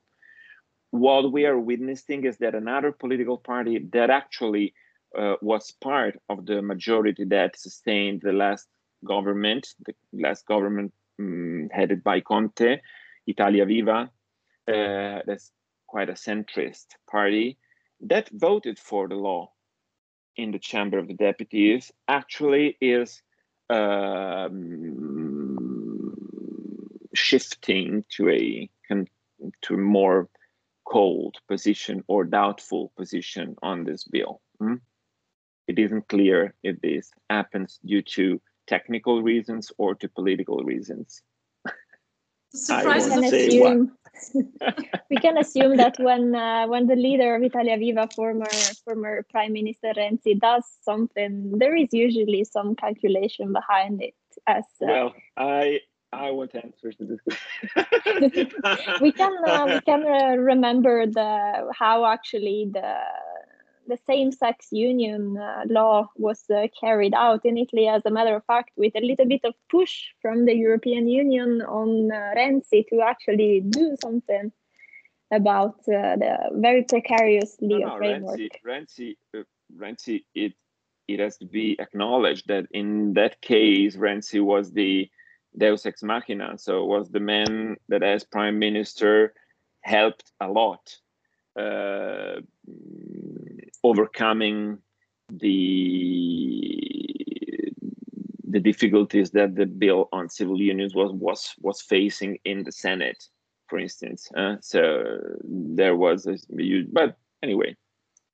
what 0.91 1.31
we 1.31 1.45
are 1.45 1.57
witnessing 1.57 2.25
is 2.25 2.38
that 2.38 2.53
another 2.53 2.91
political 2.91 3.38
party 3.38 3.79
that 3.93 4.10
actually 4.10 4.74
uh, 5.17 5.36
was 5.41 5.71
part 5.71 6.19
of 6.29 6.45
the 6.45 6.62
majority 6.62 7.24
that 7.25 7.57
sustained 7.60 8.21
the 8.21 8.33
last 8.33 8.67
government, 9.05 9.74
the 9.86 9.93
last 10.13 10.45
government 10.45 10.93
um, 11.19 11.69
headed 11.71 12.03
by 12.03 12.19
Conte, 12.19 12.79
Italia 13.25 13.65
Viva, 13.65 14.10
uh, 14.67 15.19
that's 15.25 15.51
quite 15.88 16.10
a 16.10 16.13
centrist 16.13 16.88
party, 17.10 17.57
that 18.01 18.29
voted 18.33 18.77
for 18.79 19.07
the 19.07 19.15
law 19.15 19.51
in 20.36 20.51
the 20.51 20.60
Chamber 20.60 20.98
of 20.98 21.07
the 21.07 21.13
Deputies, 21.13 21.91
actually 22.07 22.77
is 22.81 23.21
um, 23.69 24.57
shifting 27.13 28.03
to 28.10 28.29
a 28.29 28.69
to 29.62 29.77
more 29.77 30.29
cold 30.91 31.38
position 31.48 32.03
or 32.07 32.25
doubtful 32.25 32.91
position 32.98 33.55
on 33.63 33.86
this 33.86 34.03
bill. 34.03 34.41
Hmm? 34.60 34.75
It 35.67 35.79
isn't 35.79 36.10
clear 36.10 36.53
if 36.63 36.81
this 36.81 37.12
happens 37.29 37.79
due 37.86 38.01
to 38.15 38.41
technical 38.67 39.24
reasons 39.24 39.71
or 39.77 39.95
to 39.95 40.10
political 40.10 40.63
reasons. 40.63 41.21
Assume, 42.53 43.91
we 45.10 45.15
can 45.15 45.38
assume 45.38 45.77
that 45.77 45.95
when 46.00 46.36
uh, 46.36 46.67
when 46.67 46.88
the 46.88 46.98
leader 46.98 47.36
of 47.36 47.43
Italia 47.43 47.77
Viva, 47.77 48.10
former 48.13 48.51
former 48.83 49.25
Prime 49.31 49.53
Minister 49.53 49.93
Renzi, 49.95 50.38
does 50.38 50.65
something, 50.81 51.57
there 51.57 51.77
is 51.77 51.88
usually 51.93 52.43
some 52.43 52.75
calculation 52.75 53.53
behind 53.53 54.01
it. 54.01 54.15
As 54.48 54.65
uh, 54.81 54.88
well, 54.88 55.13
I 55.38 55.79
I 56.13 56.32
want 56.32 56.53
answers 56.56 56.96
to 56.98 57.06
this 57.06 57.20
we 59.01 59.12
can 59.13 59.34
uh, 59.48 59.65
we 59.65 59.82
can 59.82 60.03
uh, 60.06 60.36
remember 60.36 61.06
the 61.08 61.72
how 61.77 62.06
actually 62.06 62.70
the 62.72 62.98
the 63.88 63.98
same-sex 64.08 64.68
union 64.72 65.38
uh, 65.38 65.63
law 65.68 66.10
was 66.15 66.44
uh, 66.50 66.68
carried 66.80 67.13
out 67.13 67.46
in 67.46 67.58
Italy, 67.58 67.88
as 67.88 68.01
a 68.06 68.12
matter 68.12 68.36
of 68.36 68.46
fact, 68.46 68.72
with 68.77 68.94
a 68.96 69.01
little 69.01 69.25
bit 69.25 69.41
of 69.44 69.53
push 69.70 70.06
from 70.22 70.46
the 70.46 70.53
European 70.53 71.08
Union 71.08 71.62
on 71.62 72.12
uh, 72.12 72.34
Renzi 72.38 72.88
to 72.88 73.01
actually 73.01 73.62
do 73.62 73.96
something 74.01 74.51
about 75.32 75.80
uh, 75.88 76.15
the 76.15 76.38
very 76.53 76.84
precarious 76.84 77.58
legal 77.60 77.80
no, 77.80 77.88
no, 77.88 77.98
framework. 77.98 78.39
Renzi, 78.39 78.50
Renzi, 78.65 79.15
uh, 79.38 79.44
Renzi, 79.75 80.24
it 80.36 80.53
it 81.08 81.20
has 81.20 81.38
to 81.38 81.46
be 81.46 81.77
acknowledged 81.80 82.48
that 82.48 82.68
in 82.72 83.13
that 83.13 83.41
case, 83.41 83.96
Renzi 83.98 84.41
was 84.41 84.72
the 84.72 85.10
Deus 85.58 85.86
ex 85.86 86.01
machina, 86.03 86.58
so 86.58 86.86
was 86.86 87.10
the 87.10 87.20
man 87.20 87.77
that, 87.89 88.03
as 88.03 88.24
prime 88.24 88.58
minister, 88.60 89.34
helped 89.81 90.31
a 90.39 90.48
lot 90.48 90.98
uh, 91.60 92.39
overcoming 93.84 94.77
the 95.29 96.88
the 98.48 98.60
difficulties 98.60 99.31
that 99.31 99.55
the 99.55 99.65
bill 99.65 100.10
on 100.12 100.29
civil 100.29 100.60
unions 100.60 100.93
was 100.93 101.12
was 101.13 101.55
was 101.62 101.81
facing 101.81 102.38
in 102.46 102.63
the 102.63 102.72
Senate, 102.72 103.27
for 103.67 103.79
instance. 103.79 104.29
Uh, 104.36 104.55
so 104.60 105.20
there 105.43 105.96
was 105.96 106.27
a 106.27 106.38
huge, 106.50 106.88
but 106.91 107.17
anyway, 107.41 107.75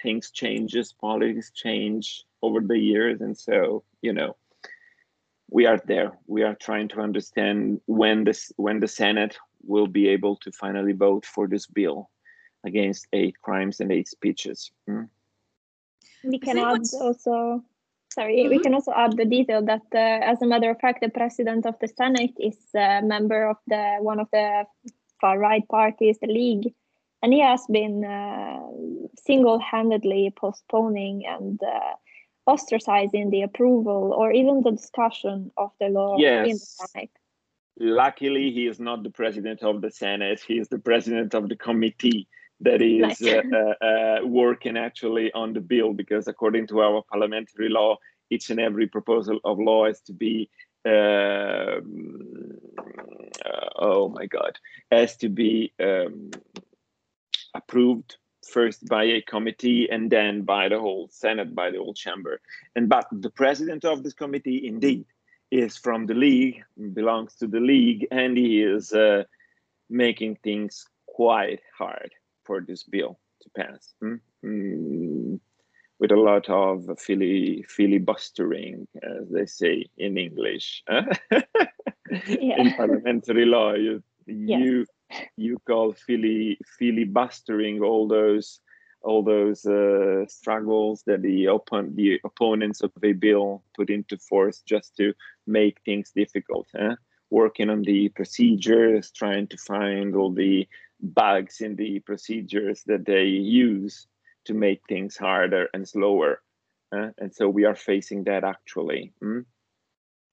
things 0.01 0.31
changes, 0.31 0.93
politics 0.93 1.51
change 1.51 2.23
over 2.41 2.59
the 2.59 2.77
years, 2.77 3.21
and 3.21 3.37
so 3.37 3.83
you 4.01 4.13
know 4.13 4.35
we 5.49 5.65
are 5.65 5.79
there. 5.85 6.17
We 6.27 6.43
are 6.43 6.55
trying 6.55 6.89
to 6.89 6.99
understand 6.99 7.81
when 7.85 8.23
this 8.23 8.51
when 8.57 8.79
the 8.79 8.87
Senate 8.87 9.37
will 9.63 9.87
be 9.87 10.07
able 10.09 10.35
to 10.37 10.51
finally 10.51 10.93
vote 10.93 11.25
for 11.25 11.47
this 11.47 11.65
bill 11.67 12.09
against 12.65 13.07
hate 13.11 13.35
crimes 13.41 13.79
and 13.79 13.91
hate 13.91 14.07
speeches. 14.07 14.71
Mm. 14.89 15.09
We 16.23 16.39
can 16.39 16.57
add 16.57 16.81
also, 17.01 17.63
sorry, 18.11 18.37
mm-hmm. 18.37 18.49
we 18.49 18.59
can 18.59 18.73
also 18.73 18.91
add 18.91 19.15
the 19.15 19.25
detail 19.25 19.63
that, 19.65 19.83
uh, 19.93 20.25
as 20.31 20.41
a 20.41 20.47
matter 20.47 20.71
of 20.71 20.79
fact, 20.79 21.01
the 21.01 21.09
president 21.09 21.65
of 21.65 21.75
the 21.79 21.87
Senate 21.87 22.33
is 22.39 22.57
a 22.75 23.01
member 23.01 23.47
of 23.47 23.57
the 23.67 23.97
one 23.99 24.19
of 24.19 24.27
the 24.31 24.65
far 25.21 25.39
right 25.39 25.67
parties, 25.69 26.17
the 26.19 26.27
League, 26.27 26.73
and 27.21 27.33
he 27.33 27.39
has 27.39 27.65
been 27.69 28.03
uh, 28.03 28.59
single-handedly 29.25 30.33
postponing 30.35 31.25
and 31.25 31.59
uh, 31.63 31.93
ostracizing 32.47 33.29
the 33.29 33.41
approval 33.41 34.13
or 34.17 34.31
even 34.31 34.61
the 34.63 34.71
discussion 34.71 35.51
of 35.57 35.71
the 35.79 35.87
law 35.89 36.17
yes. 36.17 36.47
in 36.47 36.53
the 36.53 36.87
Senate. 36.87 37.11
Luckily, 37.79 38.51
he 38.51 38.65
is 38.67 38.79
not 38.79 39.03
the 39.03 39.11
president 39.11 39.61
of 39.61 39.81
the 39.81 39.91
Senate. 39.91 40.41
He 40.47 40.57
is 40.57 40.67
the 40.67 40.79
president 40.79 41.33
of 41.33 41.49
the 41.49 41.55
committee 41.55 42.27
that 42.61 42.81
is 42.81 43.21
nice. 43.21 43.23
uh, 43.23 43.41
uh, 43.55 43.85
uh, 43.85 44.19
working 44.25 44.77
actually 44.77 45.31
on 45.33 45.53
the 45.53 45.59
bill 45.59 45.93
because 45.93 46.27
according 46.27 46.67
to 46.67 46.81
our 46.81 47.03
parliamentary 47.03 47.69
law 47.69 47.97
each 48.29 48.49
and 48.49 48.59
every 48.59 48.87
proposal 48.87 49.39
of 49.45 49.59
law 49.59 49.85
has 49.85 50.01
to 50.01 50.13
be 50.13 50.49
um, 50.85 52.57
uh, 53.45 53.69
oh 53.77 54.09
my 54.09 54.25
god 54.25 54.57
has 54.91 55.15
to 55.17 55.29
be 55.29 55.71
um, 55.79 56.31
approved 57.53 58.17
first 58.47 58.87
by 58.87 59.03
a 59.03 59.21
committee 59.21 59.89
and 59.89 60.09
then 60.09 60.41
by 60.41 60.69
the 60.69 60.79
whole 60.79 61.07
senate 61.11 61.53
by 61.53 61.69
the 61.71 61.77
whole 61.77 61.93
chamber 61.93 62.39
and 62.75 62.89
but 62.89 63.07
the 63.11 63.29
president 63.29 63.85
of 63.85 64.03
this 64.03 64.13
committee 64.13 64.67
indeed 64.67 65.05
is 65.51 65.77
from 65.77 66.05
the 66.05 66.13
league 66.13 66.63
belongs 66.93 67.35
to 67.35 67.47
the 67.47 67.59
league 67.59 68.07
and 68.11 68.37
he 68.37 68.61
is 68.61 68.93
uh, 68.93 69.23
making 69.89 70.35
things 70.43 70.85
quite 71.05 71.61
hard 71.77 72.11
for 72.43 72.61
this 72.61 72.83
bill 72.83 73.19
to 73.41 73.49
pass 73.55 73.93
mm? 74.03 74.19
Mm, 74.43 75.39
with 75.99 76.11
a 76.11 76.15
lot 76.15 76.49
of 76.49 76.99
fili- 76.99 77.65
filibustering, 77.67 78.87
as 79.01 79.29
they 79.29 79.45
say 79.45 79.85
in 79.97 80.17
English. 80.17 80.83
in 82.27 82.73
parliamentary 82.75 83.45
law, 83.45 83.73
you 83.73 84.03
yes. 84.25 84.61
you 84.61 84.85
you 85.37 85.57
call 85.65 85.93
fili- 85.93 86.59
filibustering 86.79 87.81
all 87.81 88.07
those 88.07 88.59
all 89.03 89.23
those 89.23 89.65
uh, 89.65 90.25
struggles 90.27 91.03
that 91.05 91.21
the 91.21 91.47
open 91.47 91.95
the 91.95 92.19
opponents 92.25 92.81
of 92.81 92.91
a 93.03 93.13
bill 93.13 93.63
put 93.75 93.89
into 93.89 94.17
force 94.17 94.61
just 94.65 94.97
to 94.97 95.13
make 95.45 95.77
things 95.85 96.11
difficult. 96.15 96.67
Huh? 96.75 96.95
Working 97.29 97.69
on 97.69 97.83
the 97.83 98.09
procedures, 98.09 99.11
trying 99.11 99.47
to 99.47 99.57
find 99.57 100.15
all 100.15 100.31
the 100.31 100.67
bugs 100.99 101.61
in 101.61 101.75
the 101.75 101.99
procedures 101.99 102.83
that 102.87 103.05
they 103.05 103.25
use 103.25 104.07
to 104.45 104.53
make 104.53 104.81
things 104.87 105.15
harder 105.15 105.69
and 105.73 105.87
slower. 105.87 106.41
And 106.91 107.33
so 107.33 107.49
we 107.49 107.65
are 107.65 107.75
facing 107.75 108.23
that 108.23 108.43
actually. 108.43 109.13
Mm? 109.21 109.45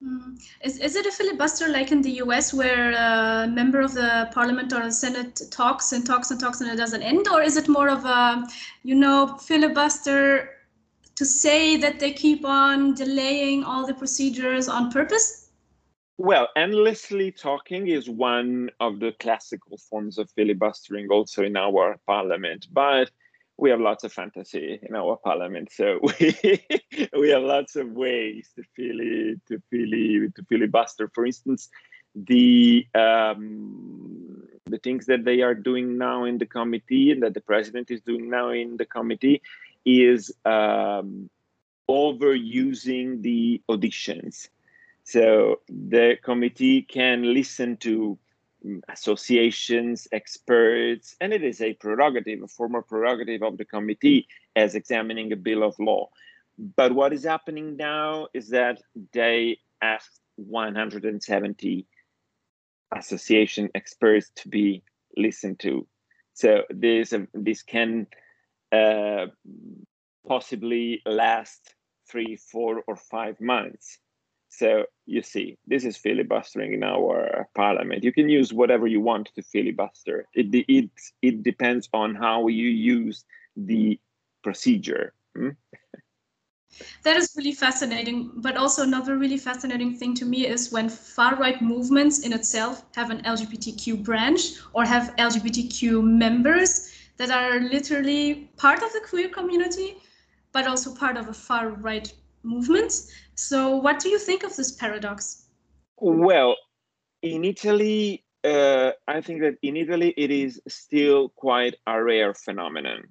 Mm. 0.03 0.41
Is, 0.63 0.79
is 0.79 0.97
it 0.97 1.07
a 1.07 1.13
filibuster 1.13 1.69
like 1.69 1.93
in 1.93 2.03
the 2.03 2.13
US 2.23 2.53
where 2.53 2.93
a 2.93 3.47
member 3.47 3.81
of 3.81 3.95
the 3.95 4.29
parliament 4.33 4.73
or 4.73 4.83
the 4.83 4.93
senate 4.93 5.41
talks 5.51 5.93
and 5.93 6.05
talks 6.05 6.31
and 6.31 6.41
talks 6.41 6.61
and 6.61 6.71
it 6.71 6.77
doesn't 6.77 7.03
end? 7.03 7.27
Or 7.29 7.43
is 7.43 7.57
it 7.57 7.69
more 7.69 7.89
of 7.89 8.05
a, 8.05 8.47
you 8.83 8.95
know, 8.95 9.37
filibuster 9.39 10.51
to 11.15 11.25
say 11.25 11.77
that 11.77 12.01
they 12.01 12.13
keep 12.13 12.45
on 12.45 12.95
delaying 12.95 13.65
all 13.65 13.87
the 13.87 13.95
procedures 13.95 14.69
on 14.69 14.91
purpose? 14.91 15.51
Well, 16.17 16.49
endlessly 16.57 17.33
talking 17.33 17.89
is 17.89 18.09
one 18.09 18.71
of 18.79 19.01
the 19.01 19.13
classical 19.19 19.79
forms 19.79 20.19
of 20.19 20.31
filibustering 20.31 21.09
also 21.11 21.43
in 21.43 21.57
our 21.57 21.99
parliament, 22.07 22.69
but 22.73 23.11
we 23.57 23.71
have 23.71 23.81
lots 23.81 24.05
of 24.05 24.13
fantasy 24.13 24.81
in 24.83 24.95
our 24.95 25.17
parliament, 25.17 25.71
so 25.73 26.01
we 26.21 26.61
we 27.19 27.31
have 27.31 27.43
lots 27.43 27.77
of 27.77 27.91
ways 27.91 28.49
to 28.57 28.63
fili 28.75 29.41
to 29.49 29.63
fili 29.71 30.29
to 30.35 30.45
filibuster. 30.49 31.09
For 31.15 31.27
instance, 31.27 31.69
the 32.15 32.87
um, 32.95 34.49
the 34.67 34.79
things 34.79 35.07
that 35.07 35.25
they 35.25 35.43
are 35.43 35.55
doing 35.55 35.99
now 35.99 36.25
in 36.25 36.39
the 36.39 36.47
committee 36.47 37.13
and 37.13 37.23
that 37.23 37.35
the 37.35 37.41
president 37.41 37.91
is 37.91 38.01
doing 38.01 38.31
now 38.31 38.51
in 38.51 38.77
the 38.77 38.87
committee 38.87 39.43
is 39.85 40.33
um, 40.45 41.29
overusing 41.89 43.21
the 43.23 43.61
auditions 43.71 44.49
so 45.05 45.61
the 45.69 46.17
committee 46.23 46.81
can 46.81 47.35
listen 47.35 47.77
to 47.77 48.19
associations, 48.89 50.09
experts, 50.13 51.17
and 51.21 51.33
it 51.33 51.43
is 51.43 51.61
a 51.61 51.75
prerogative, 51.75 52.43
a 52.43 52.49
former 52.49 52.83
prerogative 52.83 53.43
of 53.43 53.59
the 53.59 53.65
committee 53.65 54.27
as 54.57 54.75
examining 54.75 55.33
a 55.33 55.37
bill 55.37 55.63
of 55.63 55.75
law. 55.79 56.09
But 56.77 56.93
what 56.93 57.13
is 57.13 57.25
happening 57.25 57.77
now 57.77 58.29
is 58.33 58.49
that 58.51 58.81
they 59.13 59.59
asked 59.83 60.21
170 60.37 61.87
association 62.97 63.71
experts 63.75 64.31
to 64.37 64.49
be 64.49 64.83
listened 65.17 65.61
to. 65.61 65.87
So 66.35 66.63
this 66.71 67.15
this 67.33 67.63
can 67.63 68.07
uh, 68.73 69.27
possibly 70.27 71.03
last 71.07 71.75
three, 72.11 72.37
four, 72.37 72.83
or 72.87 72.97
five 72.97 73.41
months. 73.41 73.99
So 74.57 74.85
you 75.07 75.23
see, 75.23 75.59
this 75.67 75.85
is 75.85 75.97
filibustering 75.97 76.75
in 76.75 76.85
our 76.85 77.49
parliament. 77.57 78.05
You 78.05 78.13
can 78.13 78.29
use 78.29 78.53
whatever 78.53 78.87
you 78.87 79.01
want 79.01 79.31
to 79.35 79.43
filibuster. 79.43 80.27
It 80.35 80.47
it 80.69 80.91
it 81.23 81.43
depends 81.43 81.89
on 81.93 82.15
how 82.15 82.47
you 82.47 82.69
use 82.69 83.25
the 83.57 83.99
procedure. 84.43 85.13
Hmm? 85.37 85.51
That 87.03 87.17
is 87.17 87.35
really 87.37 87.53
fascinating. 87.53 88.31
But 88.37 88.57
also 88.57 88.83
another 88.83 89.19
really 89.19 89.39
fascinating 89.39 89.97
thing 89.97 90.15
to 90.15 90.25
me 90.25 90.47
is 90.47 90.73
when 90.73 90.89
far 90.89 91.37
right 91.37 91.61
movements 91.61 92.21
in 92.21 92.33
itself 92.33 92.85
have 92.95 93.11
an 93.11 93.23
LGBTQ 93.23 94.05
branch 94.05 94.43
or 94.73 94.85
have 94.85 95.15
LGBTQ 95.17 96.03
members 96.03 96.93
that 97.17 97.31
are 97.31 97.61
literally 97.61 98.51
part 98.57 98.83
of 98.83 98.93
the 98.93 99.01
queer 99.09 99.29
community, 99.29 99.97
but 100.53 100.67
also 100.67 100.95
part 100.95 101.17
of 101.17 101.29
a 101.29 101.35
far 101.35 101.71
right 101.71 102.13
movement. 102.45 102.93
So, 103.35 103.77
what 103.77 103.99
do 103.99 104.09
you 104.09 104.19
think 104.19 104.45
of 104.45 104.55
this 104.57 104.73
paradox? 104.73 105.47
Well, 105.97 106.57
in 107.23 107.45
Italy, 107.45 108.25
uh, 108.45 108.93
I 109.09 109.21
think 109.23 109.41
that 109.41 109.57
in 109.63 109.77
Italy 109.77 110.13
it 110.17 110.31
is 110.31 110.61
still 110.69 111.31
quite 111.31 111.77
a 111.87 112.03
rare 112.03 112.35
phenomenon. 112.35 113.05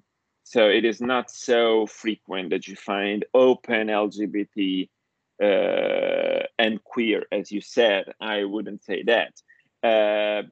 So 0.44 0.68
it 0.68 0.84
is 0.84 1.00
not 1.00 1.30
so 1.30 1.86
frequent 1.86 2.50
that 2.50 2.68
you 2.68 2.76
find 2.76 3.24
open 3.34 3.88
LGBT 3.88 4.88
uh, 5.42 6.46
and 6.58 6.84
queer, 6.84 7.24
as 7.32 7.50
you 7.50 7.60
said. 7.60 8.04
I 8.20 8.44
wouldn't 8.44 8.84
say 8.84 9.02
that 9.04 9.32
uh, 9.82 10.42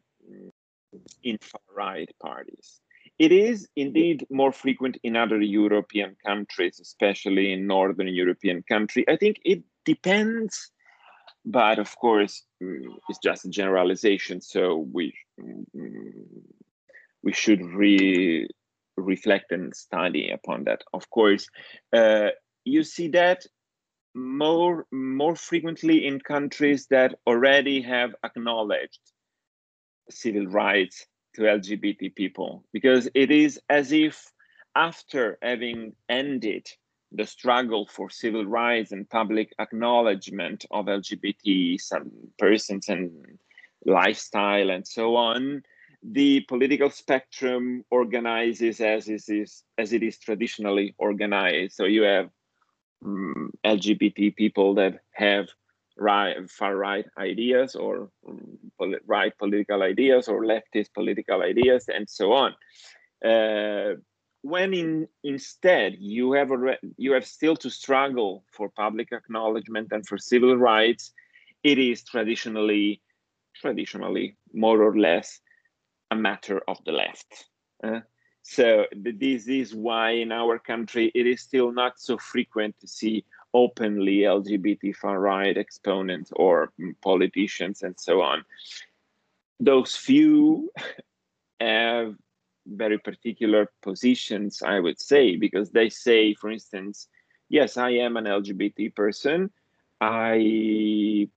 in 1.22 1.38
far 1.38 1.60
right 1.74 2.10
parties. 2.20 2.81
It 3.22 3.30
is 3.30 3.68
indeed 3.76 4.26
more 4.30 4.50
frequent 4.50 4.98
in 5.04 5.14
other 5.14 5.40
European 5.40 6.16
countries, 6.26 6.80
especially 6.80 7.52
in 7.52 7.68
Northern 7.68 8.08
European 8.08 8.64
country. 8.68 9.04
I 9.08 9.16
think 9.16 9.36
it 9.44 9.62
depends, 9.84 10.72
but 11.44 11.78
of 11.78 11.94
course, 11.94 12.44
mm, 12.60 12.82
it's 13.08 13.20
just 13.22 13.44
a 13.44 13.48
generalization. 13.48 14.40
So 14.40 14.88
we 14.92 15.14
mm, 15.40 15.62
we 17.22 17.32
should 17.32 17.62
re 17.62 18.48
reflect 18.96 19.52
and 19.52 19.72
study 19.72 20.30
upon 20.30 20.64
that. 20.64 20.82
Of 20.92 21.08
course, 21.10 21.46
uh, 21.92 22.30
you 22.64 22.82
see 22.82 23.06
that 23.10 23.46
more 24.16 24.84
more 24.90 25.36
frequently 25.36 26.08
in 26.08 26.18
countries 26.18 26.88
that 26.90 27.14
already 27.28 27.82
have 27.82 28.16
acknowledged 28.24 29.04
civil 30.10 30.46
rights 30.48 31.06
to 31.34 31.42
LGBT 31.42 32.14
people, 32.14 32.64
because 32.72 33.08
it 33.14 33.30
is 33.30 33.60
as 33.68 33.92
if 33.92 34.32
after 34.74 35.38
having 35.42 35.94
ended 36.08 36.66
the 37.12 37.26
struggle 37.26 37.86
for 37.86 38.08
civil 38.08 38.46
rights 38.46 38.92
and 38.92 39.08
public 39.08 39.52
acknowledgement 39.58 40.64
of 40.70 40.86
LGBT 40.86 41.78
persons 42.38 42.88
and 42.88 43.10
lifestyle 43.84 44.70
and 44.70 44.86
so 44.86 45.16
on, 45.16 45.62
the 46.02 46.40
political 46.48 46.90
spectrum 46.90 47.84
organizes 47.90 48.80
as 48.80 49.08
it 49.08 49.22
is 49.28 49.62
as 49.78 49.92
it 49.92 50.02
is 50.02 50.18
traditionally 50.18 50.94
organized. 50.98 51.74
So 51.74 51.84
you 51.84 52.02
have 52.02 52.30
um, 53.04 53.52
LGBT 53.64 54.34
people 54.34 54.74
that 54.74 55.00
have 55.12 55.48
right 56.02 56.50
far 56.50 56.76
right 56.76 57.06
ideas 57.18 57.74
or 57.74 58.10
right 59.06 59.32
political 59.38 59.82
ideas 59.82 60.28
or 60.28 60.44
leftist 60.44 60.92
political 60.94 61.42
ideas 61.42 61.88
and 61.88 62.08
so 62.08 62.32
on. 62.32 62.50
Uh, 63.24 63.94
when 64.42 64.74
in, 64.74 65.08
instead 65.22 65.94
you 65.98 66.32
have 66.32 66.50
already, 66.50 66.78
you 66.96 67.12
have 67.12 67.24
still 67.24 67.56
to 67.56 67.70
struggle 67.70 68.44
for 68.50 68.68
public 68.68 69.12
acknowledgement 69.12 69.88
and 69.92 70.06
for 70.06 70.18
civil 70.18 70.56
rights, 70.56 71.12
it 71.62 71.78
is 71.78 72.02
traditionally 72.02 73.00
traditionally 73.54 74.36
more 74.52 74.82
or 74.82 74.98
less 74.98 75.40
a 76.10 76.16
matter 76.16 76.60
of 76.66 76.78
the 76.84 76.92
left. 76.92 77.46
Uh, 77.84 78.00
so 78.42 78.86
this 78.92 79.46
is 79.46 79.74
why 79.74 80.10
in 80.10 80.32
our 80.32 80.58
country 80.58 81.12
it 81.14 81.26
is 81.26 81.40
still 81.40 81.72
not 81.72 82.00
so 82.00 82.18
frequent 82.18 82.74
to 82.80 82.88
see 82.88 83.24
openly 83.54 84.18
LGBT 84.18 84.94
far 84.96 85.20
right 85.20 85.56
exponents 85.56 86.32
or 86.36 86.72
politicians 87.02 87.82
and 87.82 87.98
so 87.98 88.22
on. 88.22 88.44
Those 89.60 89.94
few 89.96 90.70
have 91.60 92.14
very 92.66 92.98
particular 92.98 93.70
positions, 93.82 94.62
I 94.62 94.80
would 94.80 95.00
say, 95.00 95.36
because 95.36 95.70
they 95.70 95.88
say, 95.88 96.34
for 96.34 96.50
instance, 96.50 97.08
yes, 97.48 97.76
I 97.76 97.90
am 97.90 98.16
an 98.16 98.24
LGBT 98.24 98.94
person. 98.94 99.50
I 100.00 101.28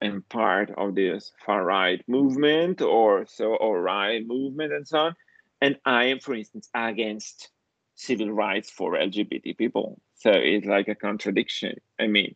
am 0.00 0.22
part 0.28 0.70
of 0.76 0.94
this 0.94 1.32
far 1.44 1.64
right 1.64 2.02
movement 2.08 2.80
or 2.80 3.26
so 3.26 3.56
or 3.56 3.82
right 3.82 4.24
movement 4.26 4.72
and 4.72 4.86
so 4.86 4.98
on. 4.98 5.16
And 5.60 5.78
I 5.84 6.04
am, 6.04 6.20
for 6.20 6.34
instance, 6.34 6.68
against 6.74 7.50
civil 7.96 8.30
rights 8.30 8.70
for 8.70 8.92
LGBT 8.92 9.56
people. 9.58 10.00
So 10.18 10.30
it's 10.32 10.66
like 10.66 10.88
a 10.88 10.94
contradiction. 10.94 11.80
I 11.98 12.08
mean, 12.08 12.34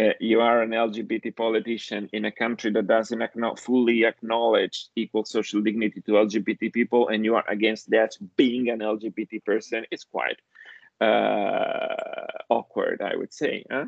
uh, 0.00 0.12
you 0.20 0.40
are 0.40 0.62
an 0.62 0.70
LGBT 0.70 1.34
politician 1.34 2.08
in 2.12 2.24
a 2.24 2.30
country 2.30 2.70
that 2.70 2.86
doesn't 2.86 3.22
fully 3.58 4.04
acknowledge 4.04 4.86
equal 4.96 5.24
social 5.24 5.60
dignity 5.60 6.00
to 6.02 6.12
LGBT 6.12 6.72
people, 6.72 7.08
and 7.08 7.24
you 7.24 7.34
are 7.34 7.44
against 7.48 7.90
that 7.90 8.16
being 8.36 8.68
an 8.70 8.78
LGBT 8.78 9.44
person, 9.44 9.84
it's 9.90 10.04
quite 10.04 10.38
uh, 11.00 12.26
awkward, 12.48 13.02
I 13.02 13.16
would 13.16 13.32
say. 13.32 13.64
Huh? 13.70 13.86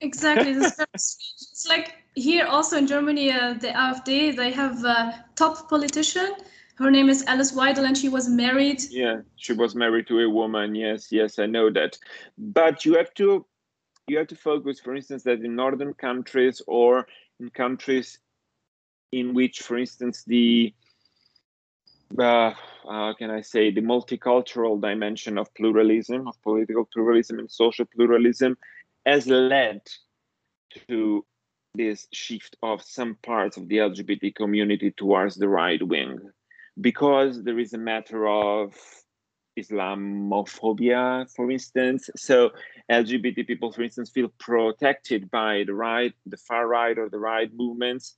Exactly. 0.00 0.52
it's 0.94 1.66
like 1.68 1.94
here 2.14 2.46
also 2.46 2.78
in 2.78 2.86
Germany, 2.86 3.32
uh, 3.32 3.54
the 3.54 3.68
AfD, 3.68 4.36
they 4.36 4.52
have 4.52 4.84
a 4.84 5.24
top 5.34 5.68
politician. 5.68 6.34
Her 6.76 6.90
name 6.90 7.08
is 7.08 7.24
Alice 7.26 7.52
Weidel, 7.52 7.86
and 7.86 7.96
she 7.96 8.08
was 8.08 8.28
married. 8.28 8.82
Yeah, 8.90 9.20
she 9.36 9.52
was 9.52 9.74
married 9.74 10.08
to 10.08 10.20
a 10.20 10.28
woman. 10.28 10.74
Yes, 10.74 11.12
yes, 11.12 11.38
I 11.38 11.46
know 11.46 11.70
that. 11.70 11.96
But 12.36 12.84
you 12.84 12.96
have 12.96 13.14
to 13.14 13.46
you 14.06 14.18
have 14.18 14.26
to 14.28 14.36
focus, 14.36 14.80
for 14.80 14.94
instance, 14.94 15.22
that 15.22 15.44
in 15.44 15.56
northern 15.56 15.94
countries 15.94 16.60
or 16.66 17.06
in 17.40 17.50
countries 17.50 18.18
in 19.12 19.34
which, 19.34 19.60
for 19.60 19.78
instance, 19.78 20.24
the 20.26 20.74
uh, 22.18 22.52
how 22.88 23.14
can 23.18 23.30
I 23.30 23.40
say 23.40 23.70
the 23.70 23.80
multicultural 23.80 24.80
dimension 24.80 25.38
of 25.38 25.52
pluralism, 25.54 26.28
of 26.28 26.40
political 26.42 26.88
pluralism 26.92 27.38
and 27.38 27.50
social 27.50 27.86
pluralism, 27.86 28.58
has 29.06 29.26
led 29.26 29.80
to 30.88 31.24
this 31.74 32.06
shift 32.12 32.56
of 32.62 32.82
some 32.82 33.16
parts 33.22 33.56
of 33.56 33.68
the 33.68 33.76
LGBT 33.76 34.34
community 34.34 34.92
towards 34.92 35.36
the 35.36 35.48
right 35.48 35.82
wing, 35.82 36.18
because 36.80 37.42
there 37.42 37.58
is 37.58 37.72
a 37.72 37.78
matter 37.78 38.26
of 38.26 38.74
Islamophobia, 39.58 41.30
for 41.34 41.50
instance. 41.50 42.10
So 42.16 42.50
LGBT 42.90 43.46
people, 43.46 43.72
for 43.72 43.82
instance, 43.82 44.10
feel 44.10 44.28
protected 44.38 45.30
by 45.30 45.64
the 45.66 45.74
right, 45.74 46.12
the 46.26 46.36
far 46.36 46.66
right 46.66 46.98
or 46.98 47.08
the 47.08 47.18
right 47.18 47.50
movements 47.54 48.16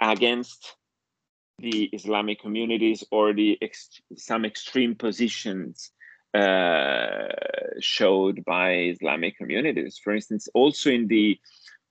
against 0.00 0.76
the 1.58 1.84
Islamic 1.92 2.40
communities 2.40 3.04
or 3.12 3.32
the 3.32 3.56
ex- 3.62 4.00
some 4.16 4.44
extreme 4.44 4.96
positions 4.96 5.92
uh, 6.34 7.28
showed 7.78 8.44
by 8.44 8.74
Islamic 8.74 9.36
communities. 9.36 10.00
For 10.02 10.14
instance, 10.14 10.48
also 10.54 10.90
in 10.90 11.06
the 11.06 11.38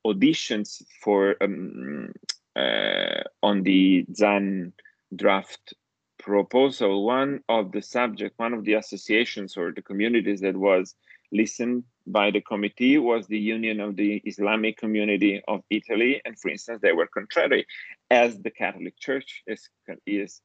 auditions 0.05 0.81
for 1.01 1.35
um, 1.41 2.11
uh, 2.55 3.23
on 3.41 3.63
the 3.63 4.05
Zan 4.13 4.73
draft 5.15 5.73
proposal, 6.21 7.05
one 7.05 7.41
of 7.49 7.71
the 7.71 7.81
subject, 7.81 8.37
one 8.37 8.53
of 8.53 8.63
the 8.63 8.73
associations 8.73 9.57
or 9.57 9.71
the 9.71 9.81
communities 9.81 10.41
that 10.41 10.55
was 10.55 10.95
listened 11.31 11.83
by 12.07 12.31
the 12.31 12.41
committee 12.41 12.97
was 12.97 13.27
the 13.27 13.39
Union 13.39 13.79
of 13.79 13.95
the 13.95 14.21
Islamic 14.25 14.77
Community 14.77 15.41
of 15.47 15.61
Italy, 15.69 16.21
and 16.25 16.37
for 16.39 16.49
instance, 16.49 16.79
they 16.81 16.91
were 16.91 17.07
contrary, 17.07 17.65
as 18.09 18.39
the 18.39 18.51
Catholic 18.51 18.97
Church 18.99 19.43
is 19.47 19.69
is 20.05 20.41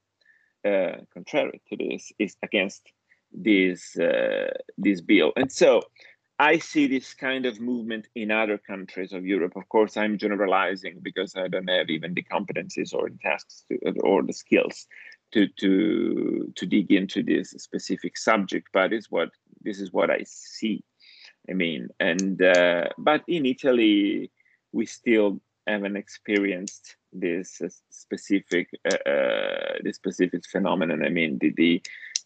uh, 0.65 0.97
contrary 1.13 1.61
to 1.69 1.77
this, 1.77 2.13
is 2.19 2.37
against 2.43 2.83
this 3.33 3.99
uh, 3.99 4.53
this 4.79 5.01
bill, 5.01 5.33
and 5.37 5.51
so 5.51 5.83
I 6.39 6.59
see 6.59 6.87
this 6.87 7.15
kind 7.15 7.47
of 7.47 7.61
movement 7.61 8.09
in 8.15 8.31
other 8.31 8.59
countries 8.59 9.13
of 9.15 9.25
Europe. 9.25 9.57
Of 9.57 9.69
course, 9.71 9.97
I'm 9.97 10.19
generalizing 10.19 10.99
because 11.01 11.35
I 11.35 11.49
don't 11.49 11.69
have 11.69 11.89
even 11.89 12.13
the 12.13 12.23
competencies 12.23 12.93
or 12.93 13.09
the 13.09 13.19
tasks 13.23 13.65
to, 13.69 13.77
or 14.01 14.23
the 14.23 14.35
skills 14.35 14.87
to 15.37 15.47
to 15.61 16.53
to 16.57 16.67
dig 16.67 16.91
into 16.91 17.23
this 17.23 17.51
specific 17.51 18.17
subject. 18.17 18.69
But 18.73 18.93
it's 18.93 19.11
what 19.11 19.31
this 19.63 19.81
is 19.81 19.93
what 19.93 20.11
I 20.11 20.23
see. 20.25 20.83
I 21.49 21.53
mean, 21.53 21.89
and 22.01 22.41
uh, 22.41 22.89
but 22.99 23.23
in 23.29 23.45
Italy, 23.47 24.31
we 24.73 24.87
still 24.87 25.41
haven't 25.67 25.97
experienced 25.97 26.97
this 27.13 27.61
uh, 27.63 27.69
specific 27.91 28.69
uh, 28.91 29.11
uh, 29.11 29.75
this 29.83 29.97
specific 29.97 30.47
phenomenon. 30.47 31.05
I 31.05 31.11
mean, 31.11 31.39
the 31.39 31.53
the, 31.57 31.83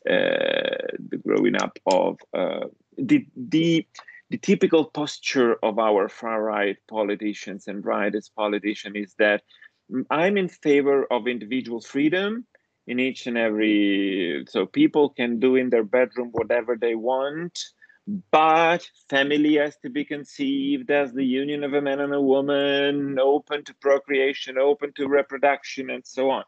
uh, 0.08 0.96
the 1.10 1.18
growing 1.18 1.56
up 1.56 1.78
of 1.86 2.18
uh, 2.32 2.66
the 2.96 3.26
the 3.36 3.86
the 4.30 4.38
typical 4.38 4.84
posture 4.84 5.56
of 5.64 5.80
our 5.80 6.08
far 6.08 6.44
right 6.44 6.76
politicians 6.88 7.66
and 7.66 7.82
rightist 7.82 8.30
politicians 8.36 8.94
is 8.94 9.14
that 9.18 9.42
I'm 10.08 10.36
in 10.36 10.48
favor 10.48 11.04
of 11.10 11.26
individual 11.26 11.80
freedom 11.80 12.46
in 12.90 12.98
each 12.98 13.26
and 13.28 13.38
every 13.38 14.44
so 14.48 14.66
people 14.66 15.08
can 15.10 15.38
do 15.38 15.56
in 15.56 15.70
their 15.70 15.84
bedroom 15.84 16.28
whatever 16.32 16.76
they 16.76 16.96
want 16.96 17.56
but 18.30 18.88
family 19.08 19.56
has 19.56 19.76
to 19.76 19.90
be 19.90 20.04
conceived 20.04 20.90
as 20.90 21.12
the 21.12 21.24
union 21.24 21.62
of 21.62 21.74
a 21.74 21.80
man 21.80 22.00
and 22.00 22.14
a 22.14 22.20
woman 22.20 23.18
open 23.20 23.62
to 23.64 23.74
procreation 23.74 24.58
open 24.58 24.92
to 24.94 25.06
reproduction 25.06 25.90
and 25.90 26.04
so 26.04 26.30
on. 26.30 26.42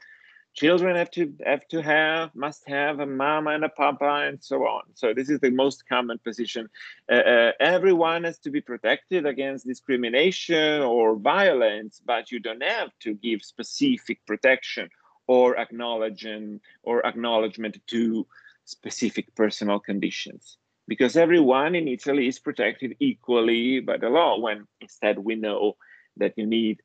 Children 0.55 0.97
have 0.97 1.11
to 1.13 1.33
have 1.47 1.67
to 1.69 1.81
have 1.81 2.35
must 2.35 2.69
have 2.69 3.01
a 3.01 3.07
mama 3.07 3.51
and 3.51 3.65
a 3.65 3.69
papa 3.69 4.25
and 4.27 4.43
so 4.43 4.67
on. 4.67 4.83
So 4.95 5.15
this 5.15 5.31
is 5.31 5.41
the 5.41 5.51
most 5.51 5.89
common 5.89 6.19
position. 6.19 6.69
Uh, 7.11 7.25
uh, 7.35 7.53
everyone 7.61 8.25
has 8.25 8.39
to 8.41 8.51
be 8.51 8.61
protected 8.61 9.25
against 9.25 9.67
discrimination 9.67 10.83
or 10.83 11.17
violence 11.17 12.03
but 12.05 12.33
you 12.33 12.41
don't 12.41 12.63
have 12.63 12.91
to 13.01 13.15
give 13.15 13.43
specific 13.43 14.19
protection 14.27 14.91
or 15.27 15.59
acknowledging 15.59 16.61
or 16.83 17.05
acknowledgement 17.07 17.79
to 17.87 18.27
specific 18.65 19.35
personal 19.35 19.81
conditions 19.81 20.57
because 20.89 21.17
everyone 21.17 21.75
in 21.75 21.89
italy 21.89 22.29
is 22.29 22.39
protected 22.39 22.95
equally 23.01 23.81
by 23.81 23.97
the 23.97 24.09
law 24.09 24.39
when 24.39 24.67
instead 24.81 25.19
we 25.19 25.35
know 25.35 25.77
that 26.17 26.35
you 26.37 26.47
need 26.47 26.81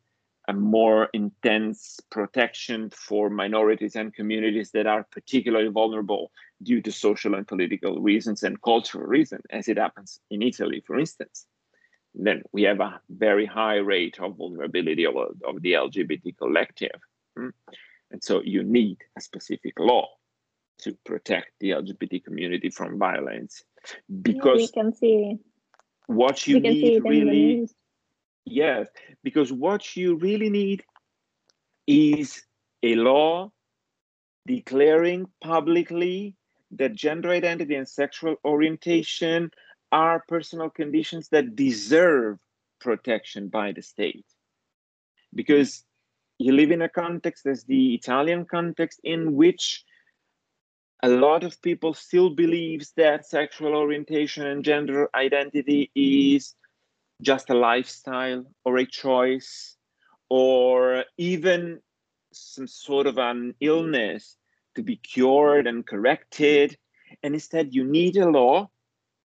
a 0.47 0.53
more 0.53 1.09
intense 1.13 1.99
protection 2.09 2.89
for 2.89 3.29
minorities 3.29 3.95
and 3.95 4.13
communities 4.13 4.71
that 4.71 4.87
are 4.87 5.05
particularly 5.11 5.67
vulnerable 5.67 6.31
due 6.63 6.81
to 6.81 6.91
social 6.91 7.35
and 7.35 7.47
political 7.47 7.99
reasons 7.99 8.43
and 8.43 8.61
cultural 8.61 9.05
reasons, 9.05 9.43
as 9.49 9.67
it 9.67 9.77
happens 9.77 10.21
in 10.31 10.41
Italy, 10.41 10.81
for 10.85 10.97
instance. 10.97 11.45
Then 12.15 12.43
we 12.53 12.63
have 12.63 12.79
a 12.79 13.01
very 13.09 13.45
high 13.45 13.75
rate 13.75 14.19
of 14.19 14.37
vulnerability 14.37 15.05
of, 15.05 15.15
of 15.15 15.61
the 15.61 15.73
LGBT 15.73 16.37
collective. 16.37 16.99
Hmm? 17.37 17.49
And 18.11 18.23
so 18.23 18.41
you 18.43 18.63
need 18.63 18.97
a 19.17 19.21
specific 19.21 19.79
law. 19.79 20.07
to 20.79 20.95
protect 21.05 21.51
the 21.59 21.71
lgbt 21.71 22.23
community 22.23 22.69
from 22.69 22.99
violence 22.99 23.63
because 24.21 24.57
we 24.57 24.67
can 24.67 24.93
see 24.93 25.37
what 26.07 26.45
you 26.47 26.59
need 26.59 27.03
really 27.03 27.67
yes 28.45 28.87
because 29.23 29.51
what 29.51 29.95
you 29.95 30.15
really 30.15 30.49
need 30.49 30.83
is 31.87 32.43
a 32.83 32.95
law 32.95 33.51
declaring 34.45 35.25
publicly 35.41 36.35
that 36.71 36.93
gender 36.93 37.29
identity 37.31 37.75
and 37.75 37.87
sexual 37.87 38.35
orientation 38.45 39.49
are 39.91 40.23
personal 40.27 40.69
conditions 40.69 41.29
that 41.29 41.55
deserve 41.55 42.37
protection 42.79 43.47
by 43.47 43.71
the 43.71 43.81
state 43.81 44.25
because 45.33 45.83
you 46.39 46.53
live 46.53 46.71
in 46.71 46.81
a 46.81 46.89
context 46.89 47.45
as 47.45 47.63
the 47.63 47.95
italian 47.95 48.45
context 48.45 48.99
in 49.03 49.35
which 49.35 49.83
a 51.03 51.09
lot 51.09 51.43
of 51.43 51.61
people 51.61 51.93
still 51.93 52.29
believes 52.29 52.91
that 52.97 53.25
sexual 53.25 53.75
orientation 53.75 54.47
and 54.47 54.63
gender 54.63 55.09
identity 55.13 55.91
is 55.95 56.55
just 57.21 57.49
a 57.49 57.53
lifestyle 57.53 58.45
or 58.65 58.77
a 58.77 58.85
choice 58.85 59.75
or 60.29 61.05
even 61.17 61.79
some 62.33 62.67
sort 62.67 63.07
of 63.07 63.17
an 63.17 63.53
illness 63.61 64.37
to 64.75 64.83
be 64.83 64.95
cured 64.97 65.67
and 65.67 65.85
corrected. 65.85 66.77
And 67.23 67.33
instead 67.33 67.73
you 67.73 67.83
need 67.83 68.17
a 68.17 68.29
law 68.29 68.69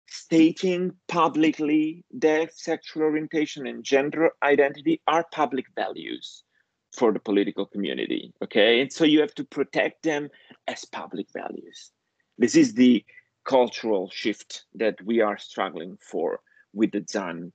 stating 0.09 0.93
publicly 1.09 2.05
that 2.13 2.57
sexual 2.57 3.03
orientation 3.03 3.67
and 3.67 3.83
gender 3.83 4.31
identity 4.43 5.01
are 5.07 5.25
public 5.33 5.67
values 5.75 6.45
for 6.93 7.13
the 7.13 7.19
political 7.19 7.67
community. 7.67 8.33
Okay. 8.43 8.81
And 8.81 8.93
so 8.93 9.05
you 9.05 9.21
have 9.21 9.35
to 9.35 9.45
protect 9.45 10.03
them 10.03 10.29
as 10.69 10.85
public 10.85 11.27
values. 11.33 11.91
This 12.39 12.55
is 12.55 12.75
the 12.75 13.05
cultural 13.45 14.11
shift 14.11 14.65
that 14.75 14.97
we 15.05 15.21
are 15.21 15.39
struggling 15.39 15.99
for 16.01 16.41
with 16.73 16.93
the 16.93 17.05
Zan 17.09 17.53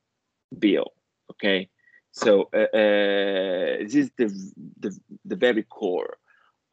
bill. 0.58 0.92
Okay. 1.32 1.70
So 2.12 2.50
uh, 2.54 2.76
uh, 2.76 3.78
this 3.84 3.96
is 3.96 4.12
the, 4.18 4.28
the, 4.80 5.00
the 5.26 5.36
very 5.36 5.64
core 5.64 6.18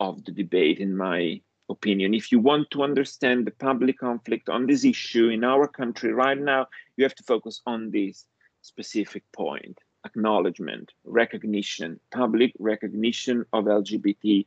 of 0.00 0.24
the 0.24 0.33
debate, 0.33 0.79
in 0.79 0.96
my 0.96 1.40
opinion. 1.68 2.14
If 2.14 2.33
you 2.33 2.38
want 2.38 2.70
to 2.70 2.83
understand 2.83 3.46
the 3.46 3.50
public 3.50 3.98
conflict 3.98 4.48
on 4.48 4.66
this 4.66 4.85
issue 4.85 5.29
in 5.29 5.44
our 5.44 5.68
country 5.68 6.12
right 6.12 6.38
now, 6.38 6.66
you 6.96 7.05
have 7.05 7.14
to 7.16 7.22
focus 7.22 7.61
on 7.66 7.90
this 7.90 8.24
specific 8.62 9.22
point 9.33 9.79
acknowledgement, 10.04 10.92
recognition, 11.04 12.00
public 12.10 12.52
recognition 12.58 13.44
of 13.52 13.64
LGBT 13.64 14.46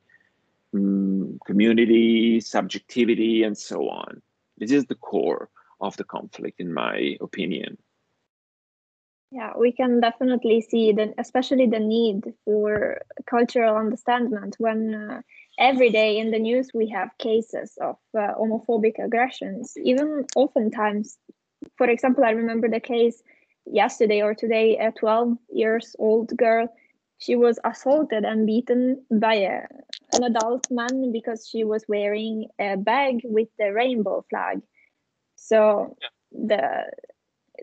um, 0.73 0.81
mm, 0.81 1.37
community, 1.45 2.39
subjectivity, 2.39 3.43
and 3.43 3.57
so 3.57 3.89
on. 3.89 4.21
This 4.57 4.71
is 4.71 4.85
the 4.85 4.95
core 4.95 5.49
of 5.79 5.95
the 5.97 6.03
conflict, 6.03 6.59
in 6.59 6.73
my 6.73 7.17
opinion. 7.21 7.77
Yeah, 9.31 9.53
we 9.57 9.73
can 9.73 9.99
definitely 9.99 10.61
see 10.61 10.93
that, 10.93 11.13
especially 11.17 11.67
the 11.67 11.79
need 11.79 12.33
for 12.45 13.01
cultural 13.29 13.75
understanding 13.75 14.53
when 14.57 14.95
uh, 14.95 15.21
every 15.59 15.89
day 15.89 16.17
in 16.17 16.31
the 16.31 16.39
news 16.39 16.69
we 16.73 16.87
have 16.89 17.09
cases 17.17 17.77
of 17.81 17.97
uh, 18.17 18.35
homophobic 18.39 19.03
aggressions. 19.03 19.73
Even 19.83 20.25
oftentimes, 20.35 21.17
for 21.77 21.89
example, 21.89 22.23
I 22.23 22.31
remember 22.31 22.69
the 22.69 22.79
case 22.79 23.21
yesterday 23.71 24.21
or 24.21 24.34
today 24.34 24.77
a 24.77 24.91
12 24.91 25.38
years 25.53 25.95
old 25.99 26.36
girl. 26.38 26.67
She 27.19 27.36
was 27.36 27.60
assaulted 27.63 28.25
and 28.25 28.45
beaten 28.45 29.03
by 29.10 29.36
a, 29.36 29.62
an 30.13 30.23
adult 30.23 30.69
man 30.69 31.12
because 31.12 31.47
she 31.47 31.63
was 31.63 31.84
wearing 31.88 32.47
a 32.60 32.77
bag 32.77 33.21
with 33.23 33.47
the 33.58 33.73
rainbow 33.73 34.23
flag. 34.30 34.62
So 35.36 35.97
the 36.32 36.86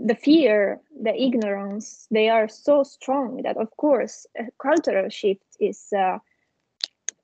the 0.01 0.15
fear 0.15 0.81
the 1.03 1.15
ignorance 1.15 2.09
they 2.11 2.29
are 2.29 2.49
so 2.49 2.83
strong 2.83 3.43
that 3.43 3.57
of 3.57 3.71
course 3.77 4.27
a 4.37 4.45
cultural 4.61 5.09
shift 5.09 5.45
is 5.61 5.93
uh, 5.97 6.19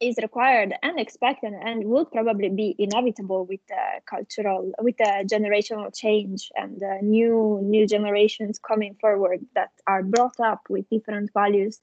is 0.00 0.16
required 0.22 0.74
and 0.82 0.98
expected 0.98 1.52
and 1.52 1.84
would 1.84 2.10
probably 2.10 2.48
be 2.48 2.74
inevitable 2.78 3.44
with 3.44 3.60
the 3.68 4.00
cultural 4.06 4.72
with 4.80 4.96
the 4.96 5.24
generational 5.30 5.94
change 5.94 6.50
and 6.56 6.82
new 7.02 7.60
new 7.62 7.86
generations 7.86 8.58
coming 8.58 8.96
forward 9.00 9.40
that 9.54 9.70
are 9.86 10.02
brought 10.02 10.40
up 10.40 10.60
with 10.68 10.88
different 10.90 11.30
values 11.34 11.80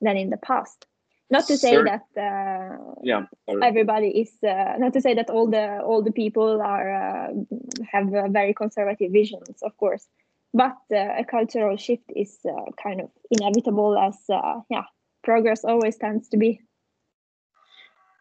than 0.00 0.16
in 0.16 0.30
the 0.30 0.36
past. 0.38 0.86
Not 1.30 1.46
to 1.48 1.58
say 1.58 1.76
that 1.76 2.06
uh, 2.16 2.78
yeah 3.02 3.26
everybody 3.62 4.08
is 4.08 4.32
uh, 4.42 4.74
not 4.78 4.94
to 4.94 5.00
say 5.00 5.14
that 5.14 5.28
all 5.28 5.46
the 5.46 5.80
all 5.80 6.02
the 6.02 6.12
people 6.12 6.62
are 6.62 6.88
uh, 6.90 7.28
have 7.92 8.08
very 8.32 8.54
conservative 8.54 9.12
visions 9.12 9.62
of 9.62 9.76
course 9.76 10.08
but 10.54 10.78
uh, 10.90 11.18
a 11.18 11.24
cultural 11.24 11.76
shift 11.76 12.10
is 12.16 12.38
uh, 12.48 12.70
kind 12.82 13.02
of 13.02 13.10
inevitable 13.30 13.98
as 13.98 14.16
uh, 14.32 14.60
yeah 14.70 14.84
progress 15.22 15.64
always 15.66 15.96
tends 15.96 16.28
to 16.30 16.38
be 16.38 16.60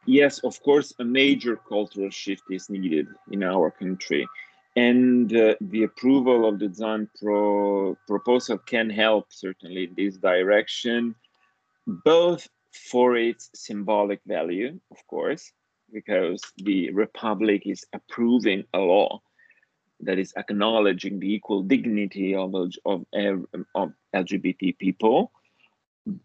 yes, 0.08 0.39
of 0.39 0.62
course, 0.63 0.93
a 1.00 1.04
major 1.04 1.56
cultural 1.56 2.10
shift 2.10 2.43
is 2.50 2.70
needed 2.70 3.08
in 3.32 3.43
our 3.43 3.70
country. 3.70 4.28
And 4.76 5.36
uh, 5.36 5.56
the 5.60 5.84
approval 5.84 6.48
of 6.48 6.60
the 6.60 6.74
Zan 6.74 7.10
pro 7.20 7.98
proposal 8.08 8.58
can 8.60 8.89
help 8.89 9.34
certainly 9.34 9.86
in 9.86 9.93
this 9.96 10.17
direction, 10.17 11.15
both 11.86 12.48
for 12.72 13.15
its 13.15 13.50
symbolic 13.54 14.22
value, 14.26 14.80
of 14.91 14.98
course, 15.08 15.52
because 15.91 16.41
the 16.58 16.91
Republic 16.91 17.63
is 17.65 17.86
approving 17.93 18.65
a 18.74 18.80
law 18.80 19.22
that 20.02 20.20
is 20.20 20.34
acknowledging 20.38 21.20
the 21.20 21.34
equal 21.34 21.63
dignity 21.63 22.36
of, 22.36 22.54
of, 22.86 23.06
of 23.74 23.93
LGBT 24.15 24.78
people. 24.78 25.32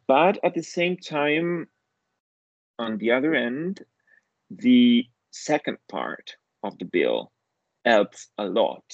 But 0.07 0.39
at 0.45 0.55
the 0.55 0.63
same 0.63 0.99
time, 0.99 1.69
on 2.79 2.99
the 2.99 3.11
other 3.13 3.35
end, 3.35 3.85
the 4.51 5.07
second 5.31 5.79
part 5.91 6.37
of 6.63 6.79
the 6.79 6.85
bill 6.85 7.33
helps 7.85 8.29
a 8.39 8.45
lot 8.45 8.85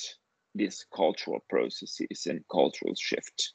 these 0.55 0.87
cultural 0.95 1.45
processes 1.49 2.27
and 2.27 2.43
cultural 2.51 2.95
shift 2.95 3.53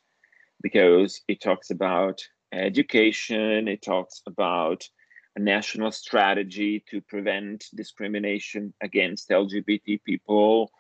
because 0.62 1.22
it 1.28 1.42
talks 1.42 1.70
about 1.70 2.22
education, 2.52 3.68
it 3.68 3.82
talks 3.82 4.22
about 4.28 4.88
a 5.36 5.40
national 5.40 5.92
strategy 5.92 6.84
to 6.90 7.02
prevent 7.02 7.66
discrimination 7.76 8.74
against 8.82 9.30
LGBT 9.30 10.04
people. 10.04 10.72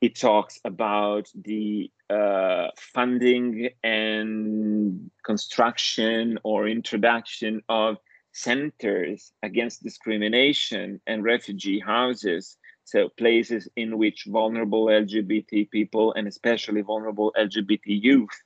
It 0.00 0.14
talks 0.14 0.60
about 0.64 1.28
the 1.34 1.90
uh, 2.10 2.68
funding 2.76 3.70
and 3.82 5.10
construction 5.24 6.38
or 6.44 6.68
introduction 6.68 7.62
of 7.68 7.96
centers 8.32 9.32
against 9.42 9.82
discrimination 9.82 11.00
and 11.06 11.24
refugee 11.24 11.80
houses 11.80 12.56
so 12.84 13.08
places 13.18 13.68
in 13.76 13.98
which 13.98 14.26
vulnerable 14.28 14.86
lgbt 14.86 15.70
people 15.70 16.12
and 16.14 16.28
especially 16.28 16.80
vulnerable 16.82 17.32
lgbt 17.38 17.82
youth 17.86 18.42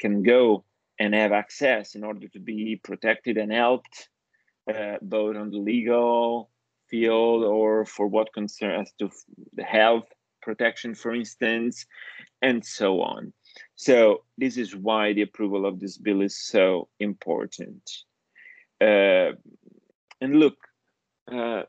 can 0.00 0.22
go 0.22 0.64
and 0.98 1.14
have 1.14 1.32
access 1.32 1.94
in 1.94 2.04
order 2.04 2.28
to 2.28 2.38
be 2.38 2.80
protected 2.82 3.38
and 3.38 3.52
helped 3.52 4.08
uh, 4.72 4.96
both 5.00 5.36
on 5.36 5.50
the 5.50 5.58
legal 5.58 6.50
field 6.88 7.42
or 7.44 7.84
for 7.84 8.06
what 8.06 8.32
concerns 8.32 8.92
to 8.98 9.10
the 9.54 9.62
health 9.62 10.06
protection 10.42 10.94
for 10.94 11.14
instance 11.14 11.86
and 12.42 12.64
so 12.64 13.00
on. 13.00 13.32
So 13.76 14.24
this 14.38 14.56
is 14.56 14.74
why 14.74 15.12
the 15.12 15.22
approval 15.22 15.66
of 15.66 15.80
this 15.80 15.96
bill 15.98 16.20
is 16.20 16.38
so 16.38 16.88
important 16.98 17.82
uh, 18.80 19.32
and 20.20 20.36
look, 20.36 20.56
uh, 21.30 21.62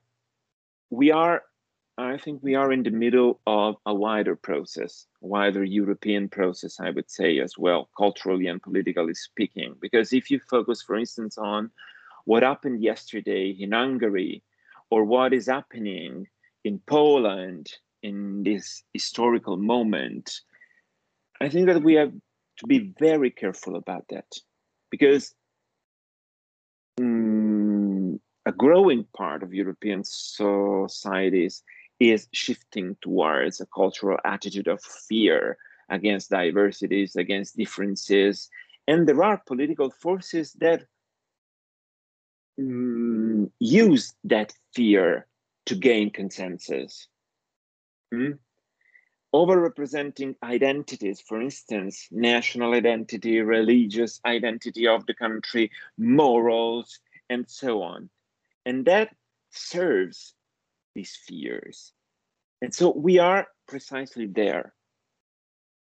we 0.90 1.12
are, 1.12 1.44
I 1.98 2.18
think 2.18 2.42
we 2.42 2.56
are 2.56 2.72
in 2.72 2.84
the 2.84 2.92
middle 2.92 3.40
of 3.46 3.76
a 3.86 3.94
wider 3.94 4.36
process, 4.36 5.08
wider 5.22 5.64
European 5.64 6.30
process, 6.30 6.80
I 6.80 6.90
would 6.90 7.10
say 7.10 7.40
as 7.40 7.58
well, 7.58 7.90
culturally 7.98 8.48
and 8.48 8.62
politically 8.62 9.14
speaking. 9.14 9.76
Because 9.80 10.14
if 10.14 10.32
you 10.32 10.40
focus, 10.50 10.82
for 10.82 10.98
instance, 10.98 11.38
on 11.38 11.72
what 12.26 12.44
happened 12.44 12.82
yesterday 12.82 13.50
in 13.50 13.72
Hungary 13.72 14.44
or 14.90 15.04
what 15.06 15.34
is 15.34 15.48
happening 15.48 16.28
in 16.64 16.80
Poland 16.86 17.72
in 18.04 18.44
this 18.44 18.84
historical 18.94 19.58
moment, 19.58 20.42
I 21.40 21.50
think 21.50 21.68
that 21.68 21.84
we 21.84 21.94
have 21.96 22.12
to 22.58 22.68
be 22.68 22.94
very 23.00 23.32
careful 23.32 23.76
about 23.76 24.06
that 24.10 24.28
because 24.90 25.34
mm, 27.00 28.20
a 28.46 28.52
growing 28.52 29.06
part 29.16 29.44
of 29.44 29.54
European 29.54 30.04
societies 30.04 31.64
is 32.00 32.28
shifting 32.34 32.98
towards 33.02 33.62
a 33.62 33.68
cultural 33.68 34.18
attitude 34.26 34.68
of 34.68 34.82
fear 34.82 35.58
against 35.90 36.32
diversities, 36.32 37.16
against 37.16 37.58
differences. 37.58 38.50
And 38.88 39.08
there 39.08 39.24
are 39.24 39.38
political 39.46 39.92
forces 39.92 40.54
that 40.54 40.86
mm, 42.60 43.52
use 43.60 44.14
that 44.24 44.54
fear 44.74 45.28
to 45.68 45.76
gain 45.76 46.10
consensus. 46.10 47.08
Hmm? 48.12 48.32
Overrepresenting 49.34 50.36
identities, 50.44 51.22
for 51.22 51.42
instance, 51.42 52.08
national 52.12 52.74
identity, 52.74 53.40
religious 53.40 54.20
identity 54.26 54.88
of 54.88 55.06
the 55.06 55.14
country, 55.14 55.72
morals, 55.98 57.00
and 57.30 57.50
so 57.50 57.82
on. 57.82 58.10
And 58.66 58.86
that 58.86 59.16
serves 59.52 60.34
these 60.96 61.16
fears. 61.16 61.94
And 62.62 62.74
so 62.74 62.92
we 62.92 63.20
are 63.20 63.48
precisely 63.68 64.28
there. 64.28 64.74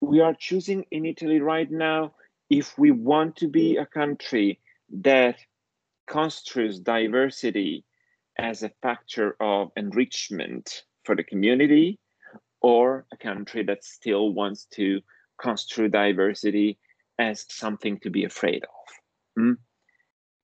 We 0.02 0.20
are 0.20 0.34
choosing 0.34 0.86
in 0.92 1.06
Italy 1.06 1.40
right 1.40 1.70
now 1.70 2.14
if 2.50 2.78
we 2.78 2.92
want 2.92 3.38
to 3.38 3.48
be 3.48 3.78
a 3.78 3.86
country 3.86 4.60
that 5.02 5.38
construes 6.08 6.80
diversity 6.80 7.86
as 8.38 8.64
a 8.64 8.72
factor 8.82 9.36
of 9.40 9.72
enrichment 9.76 10.84
for 11.04 11.16
the 11.16 11.24
community, 11.24 12.00
or 12.62 13.06
a 13.12 13.18
country 13.18 13.64
that 13.64 13.84
still 13.84 14.34
wants 14.34 14.66
to 14.74 15.02
construe 15.42 15.88
diversity 15.88 16.78
as 17.18 17.46
something 17.50 18.00
to 18.00 18.10
be 18.10 18.24
afraid 18.24 18.64
of. 18.64 19.44
Mm? 19.44 19.58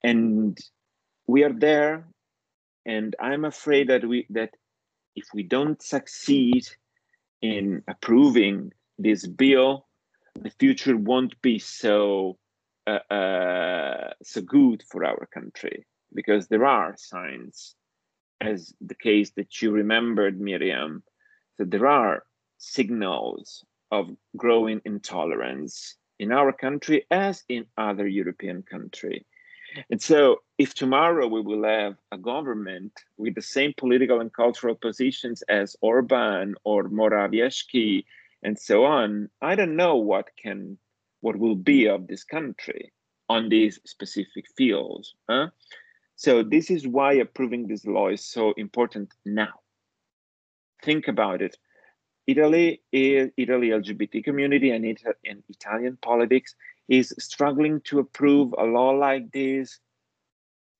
And 0.04 0.58
we 1.28 1.44
are 1.44 1.54
there, 1.54 2.08
and 2.86 3.16
I'm 3.20 3.46
afraid 3.46 3.90
that 3.90 4.06
we 4.06 4.28
that 4.30 4.52
if 5.16 5.26
we 5.34 5.44
don't 5.44 5.82
succeed 5.82 6.68
in 7.42 7.82
approving 7.88 8.72
this 9.00 9.26
bill, 9.26 9.88
the 10.40 10.52
future 10.52 10.98
won't 10.98 11.42
be 11.42 11.60
so 11.60 12.38
uh, 12.88 13.00
uh, 13.12 14.14
so 14.22 14.42
good 14.42 14.84
for 14.84 15.04
our 15.04 15.28
country 15.34 15.86
because 16.14 16.48
there 16.48 16.66
are 16.66 16.96
signs, 16.98 17.76
as 18.40 18.74
the 18.80 18.96
case 18.96 19.32
that 19.32 19.62
you 19.62 19.72
remembered, 19.72 20.40
Miriam, 20.40 21.04
that 21.58 21.72
there 21.72 21.88
are 21.88 22.24
signals 22.58 23.64
of 23.92 24.10
growing 24.36 24.82
intolerance 24.86 25.96
in 26.20 26.32
our 26.32 26.52
country 26.52 27.06
as 27.12 27.44
in 27.50 27.66
other 27.78 28.08
European 28.08 28.64
countries. 28.64 29.24
And 29.90 30.02
so, 30.02 30.42
if 30.58 30.74
tomorrow 30.74 31.28
we 31.28 31.42
will 31.42 31.66
have 31.66 31.96
a 32.12 32.18
government 32.18 32.94
with 33.18 33.36
the 33.36 33.42
same 33.42 33.74
political 33.76 34.22
and 34.22 34.32
cultural 34.32 34.76
positions 34.76 35.42
as 35.50 35.76
Orban 35.82 36.56
or 36.64 36.86
Morawiecki 36.86 38.06
and 38.42 38.58
so 38.58 38.86
on, 38.86 39.30
I 39.42 39.56
don't 39.56 39.76
know 39.76 39.98
what 39.98 40.30
can 40.42 40.78
what 41.20 41.38
will 41.38 41.56
be 41.56 41.88
of 41.88 42.08
this 42.08 42.24
country 42.24 42.94
on 43.28 43.50
these 43.50 43.80
specific 43.86 44.46
fields. 44.56 45.16
Huh? 45.28 45.48
So 46.16 46.44
this 46.44 46.70
is 46.70 46.88
why 46.88 47.14
approving 47.14 47.68
this 47.68 47.86
law 47.86 48.10
is 48.10 48.24
so 48.24 48.54
important 48.58 49.14
now. 49.26 49.65
Think 50.86 51.08
about 51.08 51.42
it. 51.42 51.58
Italy 52.28 52.82
is 52.92 53.32
Italy 53.38 53.70
LGBT 53.70 54.24
community 54.24 54.70
and, 54.72 54.86
it, 54.86 55.02
Italian 55.50 55.98
politics 56.02 56.56
is 56.88 57.14
struggling 57.20 57.82
to 57.82 58.00
approve 58.00 58.54
a 58.58 58.64
law 58.64 58.92
like 58.92 59.32
this 59.32 59.80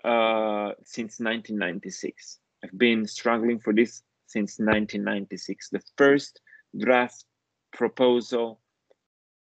uh, 0.04 0.72
since 0.84 1.20
1996. 1.20 2.40
I've 2.64 2.78
been 2.78 3.08
struggling 3.08 3.60
for 3.60 3.74
this 3.74 4.04
since 4.28 4.60
1996. 4.60 5.70
The 5.70 5.82
first 5.98 6.42
draft 6.78 7.26
proposal 7.74 8.60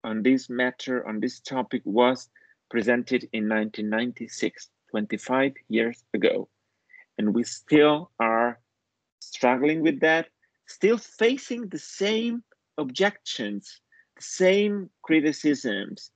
on 0.04 0.24
this 0.24 0.50
matter, 0.50 1.08
on 1.08 1.20
this 1.22 1.40
topic, 1.40 1.82
was 1.86 2.30
presented 2.70 3.24
in 3.32 3.48
1996, 3.48 4.70
25 4.90 5.54
years 5.70 6.04
ago. 6.14 6.50
And 7.18 7.34
we 7.34 7.44
still 7.44 8.12
are 8.20 8.60
struggling 9.20 9.82
with 9.82 10.00
that, 10.02 10.28
still 10.72 10.98
facing 10.98 11.68
the 11.70 11.80
same 11.80 12.44
objections, 12.78 13.82
the 14.16 14.24
same 14.24 14.90
criticisms, 15.02 16.12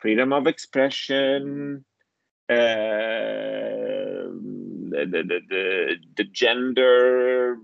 freedom 0.00 0.32
of 0.32 0.46
expression, 0.46 1.84
uh, 2.48 2.54
the, 4.92 5.06
the, 5.08 5.40
the, 5.48 5.96
the 6.16 6.24
gender 6.24 7.56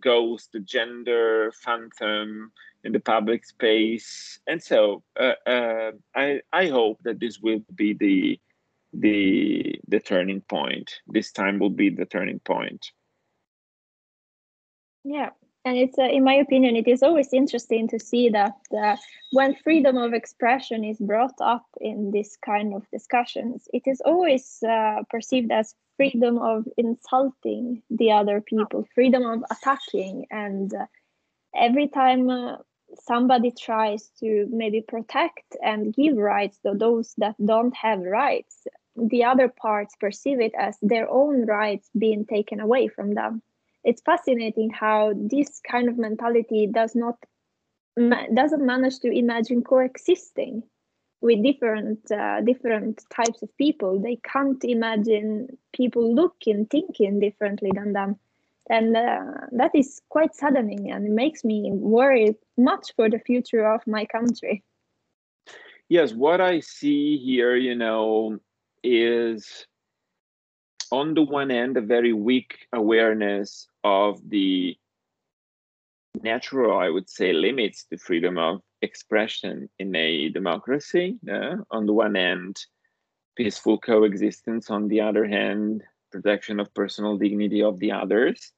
ghost, 0.00 0.50
the 0.52 0.60
gender 0.60 1.52
phantom 1.62 2.52
in 2.84 2.92
the 2.92 3.00
public 3.00 3.44
space. 3.44 4.40
And 4.46 4.62
so 4.62 5.02
uh, 5.18 5.34
uh, 5.46 5.92
I, 6.14 6.40
I 6.52 6.66
hope 6.66 6.98
that 7.04 7.20
this 7.20 7.38
will 7.38 7.60
be 7.74 7.94
the, 7.94 8.40
the, 8.92 9.80
the 9.86 10.00
turning 10.00 10.40
point. 10.40 10.90
This 11.06 11.30
time 11.30 11.58
will 11.58 11.70
be 11.70 11.90
the 11.90 12.06
turning 12.06 12.40
point. 12.40 12.90
Yeah, 15.04 15.30
and 15.64 15.76
it's 15.78 15.98
uh, 15.98 16.02
in 16.02 16.24
my 16.24 16.34
opinion 16.34 16.76
it 16.76 16.88
is 16.88 17.02
always 17.02 17.32
interesting 17.32 17.88
to 17.88 17.98
see 17.98 18.28
that 18.28 18.56
uh, 18.76 18.96
when 19.30 19.54
freedom 19.54 19.96
of 19.96 20.12
expression 20.12 20.84
is 20.84 20.98
brought 20.98 21.40
up 21.40 21.64
in 21.80 22.10
this 22.10 22.36
kind 22.44 22.74
of 22.74 22.82
discussions 22.90 23.68
it 23.72 23.82
is 23.86 24.00
always 24.04 24.62
uh, 24.68 25.02
perceived 25.10 25.52
as 25.52 25.74
freedom 25.96 26.38
of 26.38 26.66
insulting 26.76 27.82
the 27.90 28.10
other 28.10 28.40
people 28.40 28.86
freedom 28.94 29.24
of 29.24 29.44
attacking. 29.50 30.26
And 30.30 30.72
uh, 30.74 30.86
every 31.54 31.88
time 31.88 32.28
uh, 32.30 32.56
somebody 32.94 33.52
tries 33.52 34.10
to 34.20 34.48
maybe 34.50 34.80
protect 34.80 35.56
and 35.62 35.94
give 35.94 36.16
rights 36.16 36.58
to 36.66 36.74
those 36.74 37.14
that 37.18 37.34
don't 37.44 37.74
have 37.76 38.00
rights 38.00 38.66
the 38.94 39.24
other 39.24 39.48
parts 39.48 39.96
perceive 39.98 40.38
it 40.38 40.52
as 40.58 40.76
their 40.82 41.08
own 41.10 41.46
rights 41.46 41.88
being 41.96 42.26
taken 42.26 42.60
away 42.60 42.88
from 42.88 43.14
them 43.14 43.40
it's 43.84 44.02
fascinating 44.02 44.70
how 44.70 45.12
this 45.16 45.60
kind 45.68 45.88
of 45.88 45.98
mentality 45.98 46.68
does 46.70 46.94
not 46.94 47.16
doesn't 48.34 48.64
manage 48.64 49.00
to 49.00 49.10
imagine 49.10 49.62
coexisting 49.62 50.62
with 51.20 51.42
different 51.42 52.10
uh, 52.10 52.40
different 52.40 53.02
types 53.14 53.42
of 53.42 53.56
people. 53.58 54.00
They 54.00 54.18
can't 54.24 54.62
imagine 54.64 55.58
people 55.72 56.14
looking 56.14 56.66
thinking 56.66 57.20
differently 57.20 57.70
than 57.74 57.92
them. 57.92 58.16
And 58.70 58.96
uh, 58.96 59.48
that 59.52 59.72
is 59.74 60.00
quite 60.08 60.34
saddening 60.34 60.90
and 60.90 61.06
it 61.06 61.12
makes 61.12 61.44
me 61.44 61.70
worry 61.72 62.36
much 62.56 62.92
for 62.96 63.10
the 63.10 63.18
future 63.18 63.70
of 63.70 63.86
my 63.86 64.04
country. 64.06 64.62
Yes 65.88 66.14
what 66.14 66.40
i 66.40 66.60
see 66.60 67.18
here 67.18 67.54
you 67.54 67.74
know 67.74 68.38
is 68.82 69.66
on 70.92 71.14
the 71.14 71.22
one 71.22 71.50
end, 71.50 71.76
a 71.76 71.80
very 71.80 72.12
weak 72.12 72.68
awareness 72.72 73.66
of 73.84 74.20
the 74.28 74.76
natural, 76.20 76.78
I 76.78 76.88
would 76.88 77.08
say, 77.08 77.32
limits 77.32 77.84
to 77.86 77.98
freedom 77.98 78.38
of 78.38 78.60
expression 78.82 79.68
in 79.78 79.94
a 79.96 80.28
democracy. 80.28 81.18
Uh, 81.30 81.56
on 81.70 81.86
the 81.86 81.92
one 81.92 82.14
hand, 82.14 82.56
peaceful 83.36 83.78
coexistence. 83.78 84.70
On 84.70 84.88
the 84.88 85.00
other 85.00 85.26
hand, 85.26 85.82
protection 86.10 86.60
of 86.60 86.72
personal 86.74 87.16
dignity 87.16 87.62
of 87.62 87.78
the 87.78 87.92
others. 87.92 88.52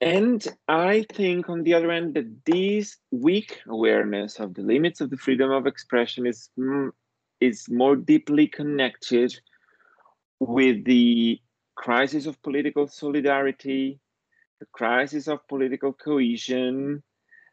And 0.00 0.46
I 0.68 1.06
think, 1.12 1.48
on 1.48 1.62
the 1.62 1.72
other 1.72 1.90
end, 1.90 2.14
that 2.14 2.44
this 2.44 2.98
weak 3.10 3.60
awareness 3.66 4.38
of 4.38 4.52
the 4.54 4.62
limits 4.62 5.00
of 5.00 5.08
the 5.08 5.16
freedom 5.16 5.50
of 5.50 5.66
expression 5.66 6.26
is, 6.26 6.50
mm, 6.58 6.90
is 7.40 7.66
more 7.70 7.96
deeply 7.96 8.46
connected 8.46 9.34
with 10.38 10.84
the 10.84 11.40
crisis 11.76 12.26
of 12.26 12.42
political 12.42 12.88
solidarity, 12.88 14.00
the 14.58 14.66
crisis 14.72 15.28
of 15.28 15.46
political 15.46 15.92
cohesion, 15.92 17.02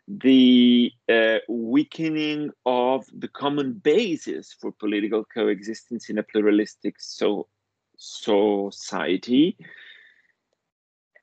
the 0.07 0.91
uh, 1.09 1.37
weakening 1.47 2.51
of 2.65 3.05
the 3.17 3.27
common 3.27 3.73
basis 3.73 4.55
for 4.59 4.71
political 4.71 5.23
coexistence 5.25 6.09
in 6.09 6.17
a 6.17 6.23
pluralistic 6.23 6.95
so, 6.97 7.47
society, 7.95 9.55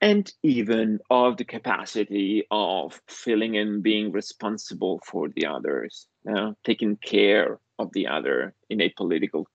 and 0.01 0.33
even 0.41 0.99
of 1.11 1.37
the 1.37 1.45
capacity 1.45 2.43
of 2.49 2.99
feeling 3.07 3.55
and 3.57 3.83
being 3.83 4.11
responsible 4.11 4.99
for 5.05 5.29
the 5.29 5.45
others, 5.45 6.07
uh, 6.35 6.53
taking 6.63 6.95
care 6.97 7.59
of 7.77 7.91
the 7.93 8.07
other 8.07 8.55
in 8.69 8.81
a 8.81 8.89
political 8.89 9.47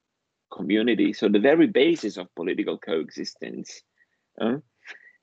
community. 0.56 1.12
So 1.12 1.28
the 1.28 1.38
very 1.38 1.66
basis 1.66 2.16
of 2.16 2.34
political 2.34 2.78
coexistence. 2.78 3.82
Uh, 4.40 4.58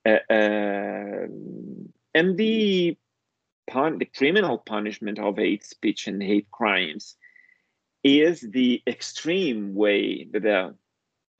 um, 0.05 1.89
and 2.13 2.37
the, 2.37 2.97
pun- 3.69 3.97
the 3.97 4.05
criminal 4.05 4.57
punishment 4.57 5.19
of 5.19 5.37
hate 5.37 5.65
speech 5.65 6.07
and 6.07 6.21
hate 6.21 6.49
crimes 6.51 7.15
is 8.03 8.41
the 8.41 8.81
extreme 8.85 9.73
way 9.73 10.27
that 10.31 10.45
a, 10.45 10.73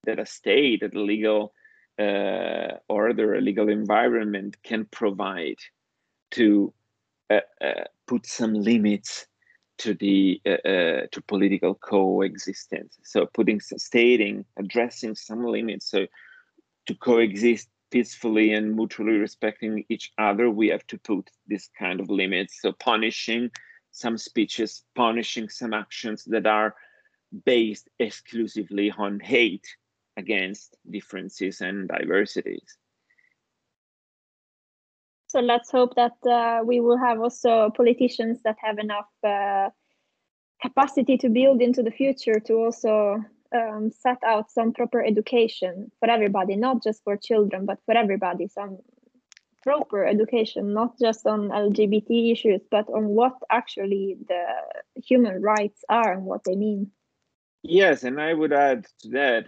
that 0.06 0.20
a 0.20 0.26
state, 0.26 0.82
that 0.82 0.96
a 0.96 1.02
legal 1.02 1.54
uh, 2.00 2.78
order, 2.88 3.36
a 3.36 3.42
legal 3.42 3.70
environment 3.70 4.58
can 4.64 4.86
provide 4.86 5.60
to 6.32 6.74
uh, 7.30 7.42
uh, 7.62 7.84
put 8.08 8.26
some 8.26 8.54
limits 8.54 9.28
to 9.80 9.94
the 9.94 10.42
uh, 10.46 10.68
uh, 10.68 11.02
to 11.12 11.22
political 11.28 11.76
coexistence. 11.76 12.98
So 13.04 13.26
putting, 13.26 13.60
stating, 13.60 14.46
addressing 14.58 15.16
some 15.16 15.46
limits 15.46 15.90
so 15.90 16.08
to 16.86 16.96
coexist 16.96 17.70
peacefully 17.92 18.54
and 18.54 18.76
mutually 18.76 19.14
respecting 19.14 19.86
each 19.90 20.12
other, 20.18 20.50
we 20.50 20.68
have 20.70 20.86
to 20.88 20.98
put 20.98 21.30
this 21.48 21.70
kind 21.78 22.00
of 22.00 22.10
limits. 22.10 22.60
So 22.62 22.72
punishing 22.72 23.52
some 23.92 24.18
speeches, 24.18 24.84
punishing 24.96 25.48
some 25.50 25.74
actions 25.74 26.24
that 26.26 26.48
are 26.48 26.76
based 27.46 27.90
exclusively 28.00 28.92
on 28.98 29.20
hate 29.20 29.68
against 30.18 30.76
differences 30.90 31.62
and 31.62 31.88
diversities. 31.88 32.78
So 35.34 35.40
let's 35.40 35.72
hope 35.72 35.96
that 35.96 36.14
uh, 36.30 36.64
we 36.64 36.80
will 36.80 36.98
have 36.98 37.20
also 37.20 37.72
politicians 37.72 38.44
that 38.44 38.56
have 38.62 38.78
enough 38.78 39.10
uh, 39.24 39.72
capacity 40.62 41.18
to 41.18 41.28
build 41.28 41.60
into 41.60 41.82
the 41.82 41.90
future 41.90 42.40
to 42.42 42.54
also 42.54 43.20
um, 43.52 43.90
set 43.90 44.20
out 44.24 44.52
some 44.52 44.74
proper 44.74 45.04
education 45.04 45.92
for 46.00 46.08
everybody, 46.08 46.56
not 46.56 46.84
just 46.84 47.04
for 47.04 47.18
children, 47.18 47.66
but 47.66 47.80
for 47.88 47.98
everybody, 47.98 48.48
some 48.48 48.78
proper 49.64 50.06
education, 50.06 50.72
not 50.72 51.00
just 51.00 51.26
on 51.26 51.50
LGBT 51.50 52.32
issues, 52.32 52.62
but 52.70 52.88
on 52.90 53.08
what 53.08 53.34
actually 53.50 54.18
the 54.28 54.46
human 55.04 55.42
rights 55.42 55.84
are 55.90 56.14
and 56.14 56.26
what 56.26 56.44
they 56.44 56.56
mean. 56.56 56.92
Yes, 57.64 58.04
and 58.04 58.22
I 58.22 58.36
would 58.36 58.54
add 58.54 58.86
to 59.00 59.10
that 59.10 59.48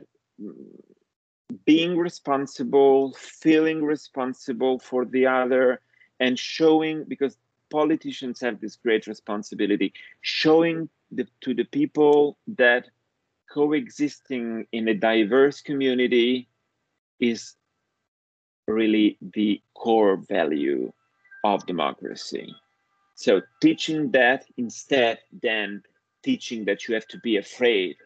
being 1.65 1.97
responsible, 1.97 3.13
feeling 3.13 3.83
responsible 3.83 4.79
for 4.79 5.05
the 5.05 5.27
other, 5.27 5.81
and 6.19 6.37
showing 6.37 7.03
because 7.03 7.37
politicians 7.69 8.39
have 8.41 8.59
this 8.61 8.75
great 8.75 9.07
responsibility, 9.07 9.93
showing 10.21 10.89
the, 11.11 11.27
to 11.41 11.53
the 11.53 11.65
people 11.65 12.37
that 12.47 12.89
coexisting 13.51 14.65
in 14.71 14.87
a 14.87 14.93
diverse 14.93 15.61
community 15.61 16.47
is 17.19 17.55
really 18.67 19.17
the 19.33 19.61
core 19.75 20.17
value 20.17 20.91
of 21.43 21.65
democracy. 21.65 22.53
So 23.15 23.41
teaching 23.61 24.11
that 24.11 24.45
instead 24.57 25.19
than 25.41 25.83
teaching 26.23 26.65
that 26.65 26.87
you 26.87 26.95
have 26.95 27.07
to 27.07 27.19
be 27.19 27.37
afraid 27.37 27.97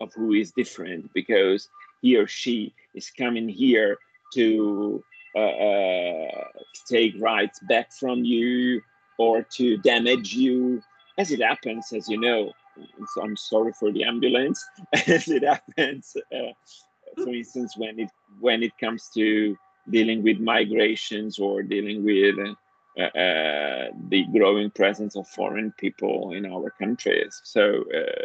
of 0.00 0.12
who 0.14 0.32
is 0.32 0.52
different 0.52 1.12
because 1.12 1.68
he 2.02 2.16
or 2.16 2.26
she 2.26 2.74
is 2.94 3.10
coming 3.10 3.48
here 3.48 3.96
to 4.34 5.02
uh, 5.34 5.38
uh, 5.38 6.44
take 6.86 7.14
rights 7.18 7.58
back 7.68 7.92
from 7.92 8.24
you 8.24 8.82
or 9.18 9.42
to 9.42 9.78
damage 9.78 10.34
you, 10.34 10.82
as 11.18 11.30
it 11.30 11.40
happens, 11.40 11.92
as 11.92 12.08
you 12.08 12.18
know. 12.18 12.52
So 13.14 13.22
I'm 13.22 13.36
sorry 13.36 13.72
for 13.72 13.92
the 13.92 14.04
ambulance, 14.04 14.64
as 15.06 15.28
it 15.28 15.44
happens. 15.44 16.16
Uh, 16.34 16.52
for 17.16 17.28
instance, 17.34 17.74
when 17.76 18.00
it 18.00 18.10
when 18.40 18.62
it 18.62 18.76
comes 18.78 19.08
to 19.14 19.56
dealing 19.90 20.22
with 20.22 20.38
migrations 20.38 21.38
or 21.38 21.62
dealing 21.62 22.04
with 22.04 22.36
uh, 22.98 23.02
uh, 23.02 23.88
the 24.08 24.24
growing 24.32 24.70
presence 24.70 25.16
of 25.16 25.26
foreign 25.28 25.72
people 25.72 26.32
in 26.32 26.46
our 26.46 26.70
countries. 26.70 27.40
So 27.44 27.84
uh, 27.94 28.24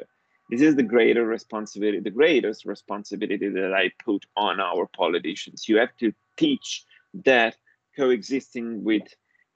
this 0.49 0.61
is 0.61 0.75
the 0.75 0.83
greater 0.83 1.25
responsibility, 1.25 1.99
the 1.99 2.09
greatest 2.09 2.65
responsibility 2.65 3.49
that 3.49 3.73
I 3.73 3.91
put 4.03 4.25
on 4.35 4.59
our 4.59 4.87
politicians. 4.95 5.67
You 5.67 5.77
have 5.77 5.95
to 5.97 6.13
teach 6.37 6.85
that 7.25 7.57
coexisting 7.95 8.83
with 8.83 9.03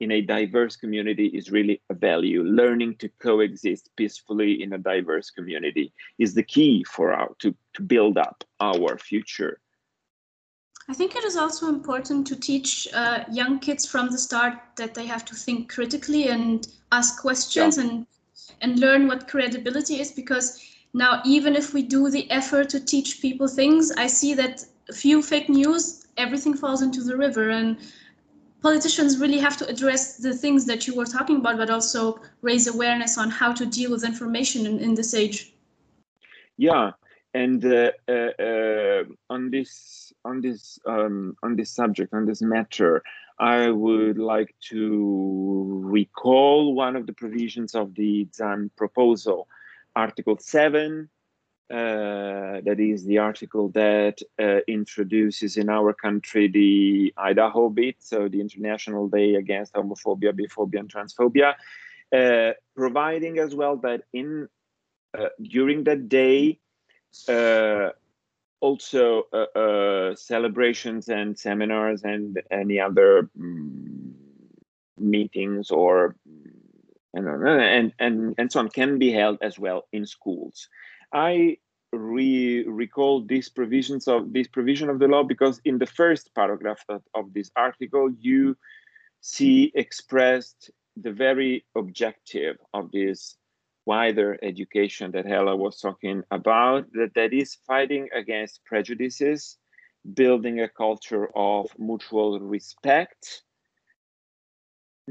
in 0.01 0.11
a 0.11 0.21
diverse 0.21 0.75
community 0.75 1.27
is 1.27 1.51
really 1.51 1.79
a 1.89 1.93
value. 1.93 2.43
Learning 2.43 2.95
to 2.95 3.07
coexist 3.19 3.89
peacefully 3.95 4.63
in 4.63 4.73
a 4.73 4.77
diverse 4.77 5.29
community 5.29 5.93
is 6.17 6.33
the 6.33 6.43
key 6.43 6.83
for 6.83 7.13
our 7.13 7.29
to, 7.39 7.55
to 7.75 7.81
build 7.83 8.17
up 8.17 8.43
our 8.59 8.97
future. 8.97 9.59
I 10.89 10.93
think 10.93 11.15
it 11.15 11.23
is 11.23 11.37
also 11.37 11.69
important 11.69 12.25
to 12.27 12.35
teach 12.35 12.87
uh, 12.93 13.23
young 13.31 13.59
kids 13.59 13.85
from 13.85 14.09
the 14.09 14.17
start 14.17 14.55
that 14.75 14.95
they 14.95 15.05
have 15.05 15.23
to 15.25 15.35
think 15.35 15.71
critically 15.71 16.29
and 16.29 16.67
ask 16.91 17.21
questions 17.21 17.77
yeah. 17.77 17.83
and 17.83 18.07
and 18.59 18.79
learn 18.79 19.07
what 19.07 19.27
credibility 19.27 19.99
is 20.01 20.11
because 20.11 20.59
now 20.93 21.21
even 21.25 21.55
if 21.55 21.73
we 21.73 21.81
do 21.83 22.09
the 22.09 22.29
effort 22.31 22.69
to 22.69 22.79
teach 22.79 23.21
people 23.21 23.47
things, 23.47 23.91
I 23.91 24.07
see 24.07 24.33
that 24.35 24.65
few 24.93 25.21
fake 25.21 25.49
news, 25.49 26.07
everything 26.17 26.53
falls 26.53 26.81
into 26.81 27.03
the 27.03 27.17
river 27.17 27.49
and 27.49 27.77
politicians 28.61 29.19
really 29.19 29.39
have 29.39 29.57
to 29.57 29.67
address 29.67 30.17
the 30.17 30.33
things 30.33 30.65
that 30.65 30.87
you 30.87 30.95
were 30.95 31.05
talking 31.05 31.37
about, 31.37 31.57
but 31.57 31.69
also 31.69 32.19
raise 32.41 32.67
awareness 32.67 33.17
on 33.17 33.29
how 33.29 33.51
to 33.53 33.65
deal 33.65 33.91
with 33.91 34.03
information 34.03 34.65
in, 34.65 34.79
in 34.79 34.93
this 34.93 35.13
age. 35.13 35.53
Yeah, 36.57 36.91
and 37.33 37.63
uh, 37.65 37.91
uh, 38.07 38.11
uh, 38.11 39.03
on 39.29 39.49
this 39.49 40.13
on 40.25 40.41
this 40.41 40.77
um, 40.85 41.35
on 41.41 41.55
this 41.55 41.71
subject 41.71 42.13
on 42.13 42.25
this 42.25 42.41
matter, 42.41 43.01
I 43.39 43.69
would 43.69 44.19
like 44.19 44.53
to 44.69 45.81
recall 45.83 46.75
one 46.75 46.95
of 46.95 47.07
the 47.07 47.13
provisions 47.13 47.73
of 47.73 47.95
the 47.95 48.27
Zan 48.35 48.69
proposal, 48.75 49.47
Article 49.95 50.37
Seven, 50.39 51.09
uh, 51.69 52.59
that 52.65 52.77
is 52.79 53.05
the 53.05 53.17
article 53.17 53.69
that 53.69 54.21
uh, 54.41 54.59
introduces 54.67 55.57
in 55.57 55.69
our 55.69 55.93
country 55.93 56.47
the 56.47 57.13
IDAHOBIT, 57.17 57.95
so 57.99 58.27
the 58.27 58.41
International 58.41 59.07
Day 59.07 59.35
Against 59.35 59.73
Homophobia, 59.73 60.33
Biphobia, 60.33 60.79
and 60.79 60.93
Transphobia, 60.93 61.55
uh, 62.13 62.53
providing 62.75 63.39
as 63.39 63.55
well 63.55 63.77
that 63.77 64.03
in 64.11 64.49
uh, 65.17 65.29
during 65.41 65.83
that 65.85 66.09
day, 66.09 66.59
uh, 67.27 67.89
also 68.59 69.23
uh, 69.33 70.15
celebrations 70.15 71.09
and 71.09 71.37
seminars 71.37 72.03
and 72.03 72.41
any 72.51 72.79
other 72.79 73.29
um, 73.39 74.13
meetings 74.97 75.71
or 75.71 76.15
and, 77.13 77.27
uh, 77.27 77.47
and 77.49 77.93
and 77.99 78.35
and 78.37 78.51
so 78.51 78.59
on 78.59 78.69
can 78.69 78.97
be 78.97 79.11
held 79.11 79.37
as 79.41 79.59
well 79.59 79.87
in 79.91 80.05
schools. 80.05 80.67
I 81.13 81.57
re 81.91 82.63
recall 82.67 83.25
these 83.25 83.49
provisions 83.49 84.07
of 84.07 84.31
this 84.33 84.47
provision 84.47 84.89
of 84.89 84.99
the 84.99 85.07
law 85.07 85.23
because 85.23 85.59
in 85.65 85.77
the 85.77 85.85
first 85.85 86.33
paragraph 86.35 86.83
of, 86.87 87.01
of 87.13 87.33
this 87.33 87.51
article 87.55 88.09
you 88.19 88.55
see 89.19 89.71
expressed 89.75 90.71
the 90.95 91.11
very 91.11 91.65
objective 91.75 92.57
of 92.73 92.91
this 92.91 93.35
wider 93.85 94.37
education 94.41 95.11
that 95.11 95.25
Hella 95.25 95.55
was 95.55 95.79
talking 95.79 96.23
about 96.31 96.91
that, 96.93 97.13
that 97.15 97.33
is 97.33 97.57
fighting 97.67 98.07
against 98.13 98.63
prejudices 98.63 99.57
building 100.13 100.61
a 100.61 100.69
culture 100.69 101.29
of 101.35 101.67
mutual 101.77 102.39
respect 102.39 103.43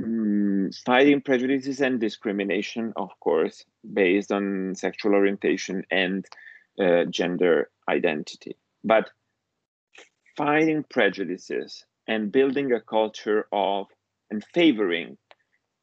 Mm, 0.00 0.74
fighting 0.84 1.20
prejudices 1.20 1.80
and 1.80 2.00
discrimination, 2.00 2.92
of 2.96 3.10
course, 3.20 3.64
based 3.92 4.32
on 4.32 4.74
sexual 4.74 5.14
orientation 5.14 5.84
and 5.90 6.26
uh, 6.80 7.04
gender 7.04 7.70
identity. 7.88 8.56
But 8.84 9.10
fighting 10.36 10.84
prejudices 10.88 11.84
and 12.06 12.32
building 12.32 12.72
a 12.72 12.80
culture 12.80 13.46
of 13.52 13.86
and 14.30 14.44
favoring 14.54 15.18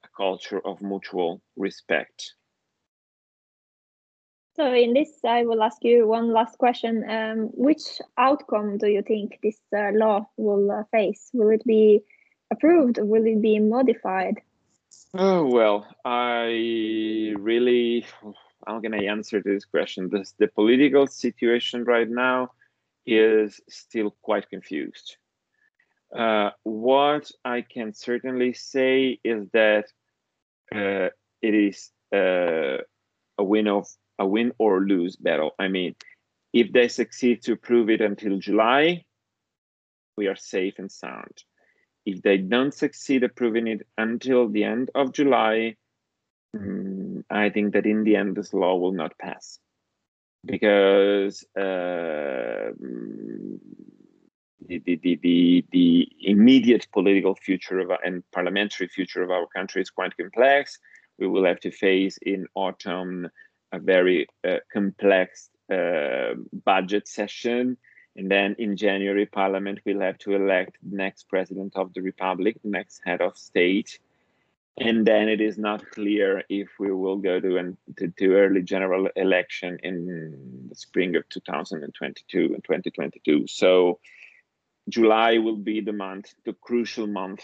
a 0.03 0.07
culture 0.15 0.61
of 0.65 0.81
mutual 0.81 1.41
respect. 1.55 2.33
So, 4.55 4.73
in 4.73 4.93
this, 4.93 5.19
I 5.23 5.43
will 5.43 5.61
ask 5.61 5.83
you 5.83 6.07
one 6.07 6.33
last 6.33 6.57
question. 6.57 7.07
Um, 7.07 7.49
which 7.53 8.01
outcome 8.17 8.79
do 8.79 8.87
you 8.87 9.03
think 9.03 9.37
this 9.43 9.59
uh, 9.77 9.91
law 9.93 10.27
will 10.37 10.71
uh, 10.71 10.83
face? 10.91 11.29
Will 11.33 11.49
it 11.49 11.63
be 11.63 12.01
approved? 12.51 12.99
Will 12.99 13.25
it 13.25 13.41
be 13.41 13.59
modified? 13.59 14.41
Oh 15.13 15.45
well, 15.45 15.87
I 16.05 17.33
really 17.37 18.05
how 18.67 18.81
can 18.81 18.93
I 18.93 19.05
answer 19.05 19.41
this 19.41 19.65
question? 19.65 20.09
This, 20.09 20.33
the 20.37 20.47
political 20.47 21.07
situation 21.07 21.85
right 21.85 22.09
now 22.09 22.51
is 23.05 23.61
still 23.69 24.15
quite 24.21 24.49
confused. 24.49 25.15
Uh, 26.15 26.51
what 26.63 27.31
I 27.45 27.61
can 27.61 27.93
certainly 27.93 28.53
say 28.53 29.19
is 29.23 29.47
that 29.53 29.85
uh, 30.73 31.09
it 31.41 31.53
is 31.53 31.91
uh, 32.13 32.83
a 33.37 33.43
win 33.43 33.67
of 33.67 33.87
a 34.19 34.25
win 34.25 34.51
or 34.57 34.81
lose 34.81 35.15
battle. 35.15 35.51
I 35.59 35.67
mean, 35.67 35.95
if 36.51 36.73
they 36.73 36.87
succeed 36.87 37.43
to 37.43 37.55
prove 37.55 37.89
it 37.89 38.01
until 38.01 38.39
July, 38.39 39.05
we 40.17 40.27
are 40.27 40.35
safe 40.35 40.75
and 40.79 40.91
sound. 40.91 41.43
If 42.07 42.21
they 42.21 42.37
don't 42.37 42.73
succeed 42.73 43.23
approving 43.25 43.67
it 43.67 43.85
until 43.97 44.47
the 44.47 44.63
end 44.63 44.89
of 44.95 45.11
July, 45.11 45.75
mm, 46.55 47.21
I 47.29 47.49
think 47.49 47.73
that 47.73 47.85
in 47.85 48.05
the 48.05 48.15
end 48.15 48.37
this 48.37 48.53
law 48.53 48.77
will 48.77 48.93
not 48.93 49.17
pass 49.17 49.59
because 50.45 51.43
uh, 51.57 52.71
the, 54.69 54.79
the, 54.85 55.19
the, 55.21 55.65
the, 55.69 56.07
immediate 56.21 56.87
political 56.93 57.35
future 57.35 57.79
of, 57.79 57.91
and 58.05 58.23
parliamentary 58.31 58.87
future 58.87 59.21
of 59.21 59.29
our 59.29 59.47
country 59.47 59.81
is 59.81 59.89
quite 59.89 60.15
complex. 60.15 60.79
We 61.19 61.27
will 61.27 61.43
have 61.43 61.59
to 61.59 61.71
face 61.71 62.17
in 62.21 62.47
autumn 62.55 63.27
a 63.73 63.79
very 63.79 64.27
uh, 64.47 64.59
complex 64.71 65.49
uh, 65.69 66.35
budget 66.63 67.09
session 67.09 67.75
And 68.17 68.31
then 68.31 68.55
in 68.57 68.75
January, 68.75 69.27
Parliament 69.27 69.79
will 69.85 70.01
have 70.01 70.17
to 70.19 70.33
elect 70.33 70.77
the 70.81 70.97
next 70.97 71.29
president 71.29 71.75
of 71.75 71.93
the 71.93 72.01
Republic, 72.01 72.57
the 72.63 72.69
next 72.69 72.99
head 73.05 73.21
of 73.21 73.37
state. 73.37 73.99
And 74.79 75.05
then 75.05 75.29
it 75.29 75.39
is 75.39 75.57
not 75.59 75.89
clear 75.91 76.43
if 76.49 76.67
we 76.79 76.91
will 76.91 77.17
go 77.17 77.39
to 77.39 77.57
an 77.57 77.77
to, 77.97 78.07
to 78.09 78.33
early 78.33 78.63
general 78.63 79.07
election 79.15 79.77
in 79.83 80.67
the 80.69 80.75
spring 80.75 81.15
of 81.15 81.29
2022 81.29 82.53
and 82.53 82.63
2022. 82.63 83.45
So 83.47 83.99
July 84.89 85.37
will 85.37 85.57
be 85.57 85.81
the 85.81 85.93
month, 85.93 86.33
the 86.45 86.53
crucial 86.53 87.07
month 87.07 87.41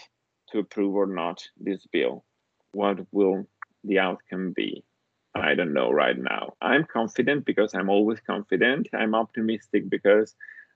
to 0.50 0.58
approve 0.58 0.94
or 0.94 1.06
not 1.06 1.42
this 1.58 1.86
bill. 1.92 2.24
What 2.72 3.06
will 3.12 3.46
the 3.84 4.00
outcome 4.00 4.52
be? 4.52 4.84
I 5.34 5.54
don't 5.54 5.72
know 5.72 5.90
right 5.90 6.16
now. 6.18 6.54
I'm 6.60 6.84
confident 6.84 7.44
because 7.44 7.74
I'm 7.74 7.90
always 7.90 8.20
confident. 8.20 8.88
I'm 8.92 9.14
optimistic 9.14 9.88
because 9.88 10.34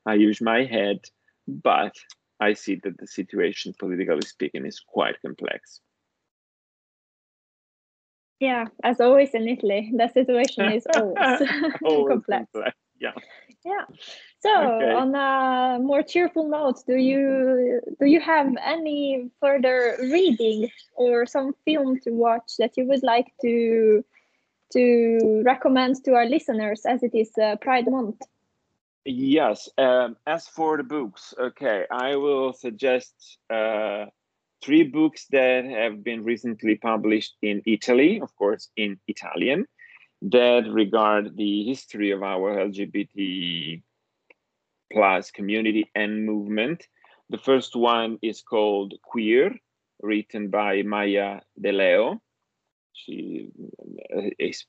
I 0.09 0.15
use 0.15 0.41
my 0.41 0.65
head, 0.65 1.01
but 1.47 1.95
I 2.41 2.55
see 2.55 2.77
that 2.83 2.97
the 2.99 3.07
situation, 3.07 3.75
politically 3.79 4.23
speaking, 4.23 4.65
is 4.65 4.81
quite 4.81 5.21
complex. 5.21 5.81
Yeah, 8.41 8.67
as 8.83 9.01
always 9.01 9.35
in 9.35 9.49
Italy, 9.49 9.93
the 9.95 10.09
situation 10.09 10.71
is 10.71 10.87
always, 10.95 11.19
always 11.85 12.09
complex. 12.09 12.47
complex. 12.53 12.77
Yeah. 12.99 13.13
Yeah. 13.65 13.85
So, 14.41 14.51
Okay. 14.67 14.93
on 14.95 15.15
a 15.15 15.79
more 15.83 16.03
cheerful 16.03 16.49
note, 16.49 16.79
do 16.87 16.97
you 16.97 17.81
do 18.01 18.07
you 18.07 18.21
have 18.21 18.55
any 18.65 19.31
further 19.41 19.99
reading 20.01 20.71
or 20.95 21.27
some 21.27 21.55
film 21.65 22.01
to 22.05 22.11
watch 22.13 22.57
that 22.59 22.77
you 22.79 22.87
would 22.87 23.03
like 23.03 23.27
to 23.43 24.05
to 24.73 25.43
recommend 25.45 26.03
to 26.05 26.15
our 26.15 26.27
listeners 26.27 26.87
as 26.87 27.03
it 27.03 27.15
is 27.15 27.31
uh, 27.37 27.57
Pride 27.57 27.91
Month? 27.91 28.23
Yes. 29.11 29.71
Um, 29.79 30.17
as 30.27 30.47
for 30.49 30.77
the 30.77 30.83
books, 30.83 31.33
okay, 31.41 31.87
I 31.91 32.17
will 32.17 32.53
suggest 32.53 33.39
uh, 33.49 34.05
three 34.63 34.83
books 34.83 35.25
that 35.31 35.65
have 35.65 36.05
been 36.05 36.25
recently 36.25 36.77
published 36.77 37.35
in 37.41 37.63
Italy, 37.65 38.21
of 38.21 38.37
course, 38.37 38.69
in 38.77 39.01
Italian, 39.09 39.65
that 40.21 40.69
regard 40.71 41.39
the 41.39 41.65
history 41.65 42.11
of 42.11 42.23
our 42.23 42.59
LGBT 42.59 43.81
plus 44.93 45.31
community 45.31 45.91
and 45.95 46.27
movement. 46.27 46.87
The 47.31 47.39
first 47.39 47.75
one 47.75 48.19
is 48.21 48.43
called 48.43 48.93
Queer, 49.03 49.57
written 50.03 50.49
by 50.49 50.83
Maya 50.83 51.41
De 51.59 51.73
Leo. 51.73 52.21
She 53.05 53.51
is 54.38 54.66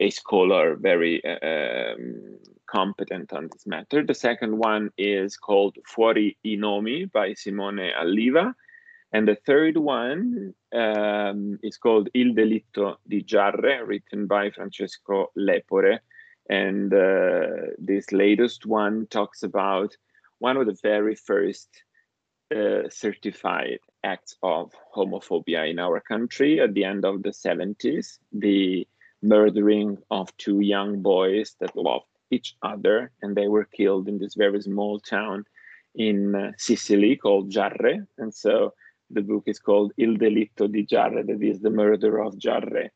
a 0.00 0.10
scholar, 0.10 0.76
very 0.76 1.22
um, 1.24 2.38
competent 2.66 3.32
on 3.32 3.48
this 3.52 3.66
matter. 3.66 4.04
The 4.04 4.14
second 4.14 4.58
one 4.58 4.90
is 4.96 5.36
called 5.36 5.76
Fuori 5.84 6.36
i 6.44 6.56
nomi 6.56 7.10
by 7.10 7.34
Simone 7.34 7.90
Alliva. 8.00 8.54
And 9.12 9.28
the 9.28 9.36
third 9.46 9.76
one 9.76 10.54
um, 10.72 11.58
is 11.62 11.76
called 11.76 12.08
Il 12.14 12.34
delitto 12.34 12.96
di 13.08 13.22
Giarre, 13.22 13.86
written 13.86 14.26
by 14.26 14.50
Francesco 14.50 15.30
Lepore. 15.36 16.00
And 16.48 16.92
uh, 16.92 17.74
this 17.78 18.12
latest 18.12 18.66
one 18.66 19.06
talks 19.08 19.42
about 19.42 19.96
one 20.38 20.56
of 20.56 20.66
the 20.66 20.76
very 20.82 21.14
first 21.14 21.83
uh, 22.54 22.88
certified 22.88 23.80
acts 24.02 24.36
of 24.42 24.72
homophobia 24.94 25.68
in 25.70 25.78
our 25.78 26.00
country 26.00 26.60
at 26.60 26.74
the 26.74 26.84
end 26.84 27.04
of 27.04 27.22
the 27.22 27.30
70s 27.30 28.18
the 28.32 28.86
murdering 29.22 29.98
of 30.10 30.36
two 30.36 30.60
young 30.60 31.00
boys 31.00 31.56
that 31.60 31.74
loved 31.74 32.06
each 32.30 32.56
other 32.62 33.10
and 33.22 33.34
they 33.34 33.48
were 33.48 33.64
killed 33.64 34.08
in 34.08 34.18
this 34.18 34.34
very 34.34 34.60
small 34.60 35.00
town 35.00 35.44
in 35.94 36.34
uh, 36.34 36.52
Sicily 36.58 37.16
called 37.16 37.50
Giarre. 37.50 38.06
And 38.18 38.34
so 38.34 38.74
the 39.10 39.22
book 39.22 39.44
is 39.46 39.58
called 39.58 39.92
Il 39.96 40.16
delitto 40.16 40.70
di 40.70 40.84
Giarre, 40.84 41.24
that 41.26 41.42
is 41.42 41.60
the 41.60 41.70
murder 41.70 42.20
of 42.20 42.38
Giarre. 42.38 42.90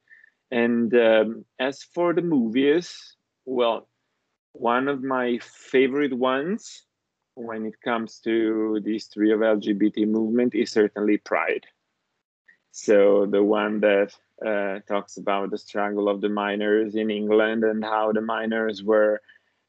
And 0.50 0.92
um, 0.94 1.44
as 1.58 1.82
for 1.82 2.12
the 2.14 2.22
movies, 2.22 3.16
well, 3.44 3.88
one 4.52 4.88
of 4.88 5.02
my 5.02 5.38
favorite 5.42 6.14
ones 6.14 6.84
when 7.38 7.66
it 7.66 7.80
comes 7.80 8.18
to 8.18 8.80
the 8.84 8.92
history 8.92 9.30
of 9.32 9.40
LGBT 9.40 10.06
movement 10.06 10.54
is 10.54 10.70
certainly 10.70 11.18
Pride. 11.18 11.66
So 12.72 13.26
the 13.26 13.42
one 13.42 13.80
that 13.80 14.12
uh, 14.44 14.80
talks 14.86 15.16
about 15.16 15.50
the 15.50 15.58
struggle 15.58 16.08
of 16.08 16.20
the 16.20 16.28
miners 16.28 16.94
in 16.94 17.10
England 17.10 17.64
and 17.64 17.84
how 17.84 18.12
the 18.12 18.20
miners 18.20 18.82
were 18.82 19.20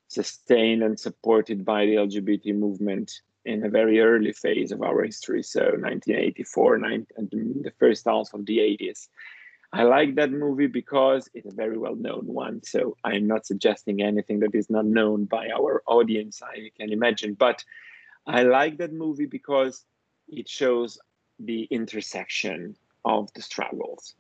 sustained 0.08 0.84
and 0.84 1.00
supported 1.00 1.64
by 1.64 1.86
the 1.86 1.96
LGBT 1.96 2.56
movement 2.56 3.22
in 3.46 3.66
a 3.66 3.70
very 3.70 4.00
early 4.00 4.34
phase 4.34 4.72
of 4.72 4.82
our 4.82 5.04
history. 5.04 5.44
So 5.44 5.62
1984, 5.62 6.78
nine, 6.78 7.08
the 7.18 7.74
first 7.80 8.06
half 8.06 8.34
of 8.34 8.46
the 8.46 8.58
80s. 8.58 9.08
I 9.72 9.84
like 9.84 10.16
that 10.16 10.32
movie 10.32 10.68
because 10.68 11.30
it's 11.34 11.52
a 11.52 11.56
very 11.56 11.78
well 11.78 11.96
known 11.96 12.26
one. 12.26 12.64
So 12.64 12.98
I'm 13.04 13.28
not 13.28 13.46
suggesting 13.46 14.02
anything 14.02 14.40
that 14.40 14.56
is 14.56 14.70
not 14.70 14.86
known 14.86 15.26
by 15.26 15.50
our 15.50 15.84
audience, 15.86 16.42
I 16.42 16.72
can 16.78 16.92
imagine. 16.92 17.36
But 17.36 17.64
I 18.26 18.44
like 18.44 18.78
that 18.78 18.94
movie 18.94 19.28
because 19.28 19.86
it 20.28 20.50
shows 20.50 21.00
the 21.40 21.64
intersection 21.70 22.76
of 23.06 23.32
the 23.34 23.42
struggles 23.42 24.16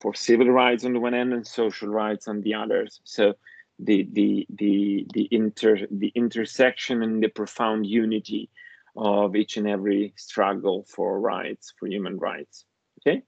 for 0.00 0.14
civil 0.14 0.48
rights 0.50 0.84
on 0.84 0.92
the 0.92 1.00
one 1.00 1.12
hand 1.12 1.32
and 1.32 1.46
social 1.46 1.88
rights 1.88 2.28
on 2.28 2.42
the 2.42 2.54
others. 2.54 3.00
So 3.04 3.34
the 3.78 4.08
the 4.12 4.46
the 4.50 5.06
the 5.12 5.28
inter 5.30 5.86
the 5.90 6.12
intersection 6.14 7.02
and 7.02 7.22
the 7.22 7.28
profound 7.28 7.86
unity 7.86 8.50
of 8.96 9.34
each 9.34 9.56
and 9.56 9.68
every 9.68 10.12
struggle 10.16 10.84
for 10.88 11.18
rights, 11.20 11.72
for 11.78 11.86
human 11.86 12.18
rights. 12.18 12.64
Okay. 13.00 13.22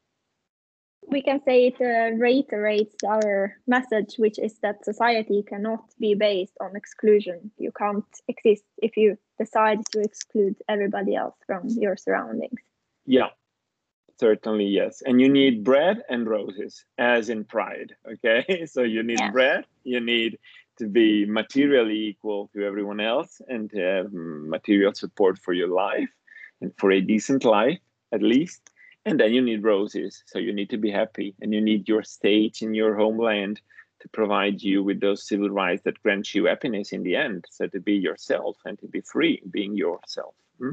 We 1.09 1.23
can 1.23 1.41
say 1.45 1.67
it 1.67 1.81
uh, 1.81 2.17
reiterates 2.17 2.97
our 3.07 3.57
message, 3.67 4.15
which 4.17 4.39
is 4.39 4.59
that 4.61 4.85
society 4.85 5.45
cannot 5.47 5.85
be 6.01 6.15
based 6.15 6.57
on 6.61 6.77
exclusion. 6.77 7.51
You 7.59 7.73
can't 7.73 8.05
exist 8.29 8.65
if 8.79 8.97
you 8.97 9.17
decide 9.39 9.79
to 9.93 10.01
exclude 10.01 10.57
everybody 10.69 11.15
else 11.15 11.37
from 11.47 11.69
your 11.69 11.97
surroundings. 11.97 12.61
Yeah, 13.07 13.29
certainly 14.19 14.65
yes. 14.67 15.03
And 15.05 15.21
you 15.21 15.29
need 15.29 15.63
bread 15.65 16.03
and 16.09 16.27
roses, 16.29 16.85
as 16.99 17.29
in 17.29 17.45
pride. 17.45 17.95
Okay, 18.11 18.67
so 18.75 18.83
you 18.83 19.03
need 19.03 19.19
Yeah. 19.21 19.31
bread. 19.31 19.65
You 19.85 20.01
need 20.01 20.39
to 20.79 20.89
be 20.89 21.25
materially 21.27 22.09
equal 22.09 22.49
to 22.55 22.65
everyone 22.65 23.01
else 23.01 23.41
and 23.49 23.71
to 23.71 23.79
have 23.79 24.13
material 24.13 24.93
support 24.95 25.39
for 25.39 25.53
your 25.53 25.69
life 25.69 26.11
and 26.61 26.73
for 26.79 26.91
a 26.91 27.01
decent 27.01 27.45
life 27.45 27.79
at 28.13 28.23
least. 28.23 28.71
And 29.07 29.21
then 29.21 29.33
you 29.33 29.43
need 29.43 29.63
roses. 29.63 30.23
So 30.27 30.39
you 30.39 30.53
need 30.53 30.71
to 30.71 30.79
be 30.79 30.91
happy 30.91 31.35
and 31.41 31.53
you 31.53 31.61
need 31.61 31.89
your 31.89 32.03
state 32.03 32.63
in 32.63 32.75
your 32.75 32.95
homeland 32.97 33.61
to 34.01 34.09
provide 34.09 34.63
you 34.63 34.83
with 34.83 35.01
those 35.01 35.27
civil 35.27 35.51
rights 35.51 35.83
that 35.85 36.03
grant 36.03 36.35
you 36.35 36.47
happiness 36.47 36.93
in 36.93 37.03
the 37.03 37.17
end. 37.17 37.45
So 37.51 37.67
to 37.69 37.81
be 37.81 37.95
yourself 37.95 38.57
and 38.65 38.79
to 38.81 38.87
be 38.87 39.01
free 39.01 39.43
being 39.51 39.77
yourself. 39.77 40.35
Hmm? 40.59 40.73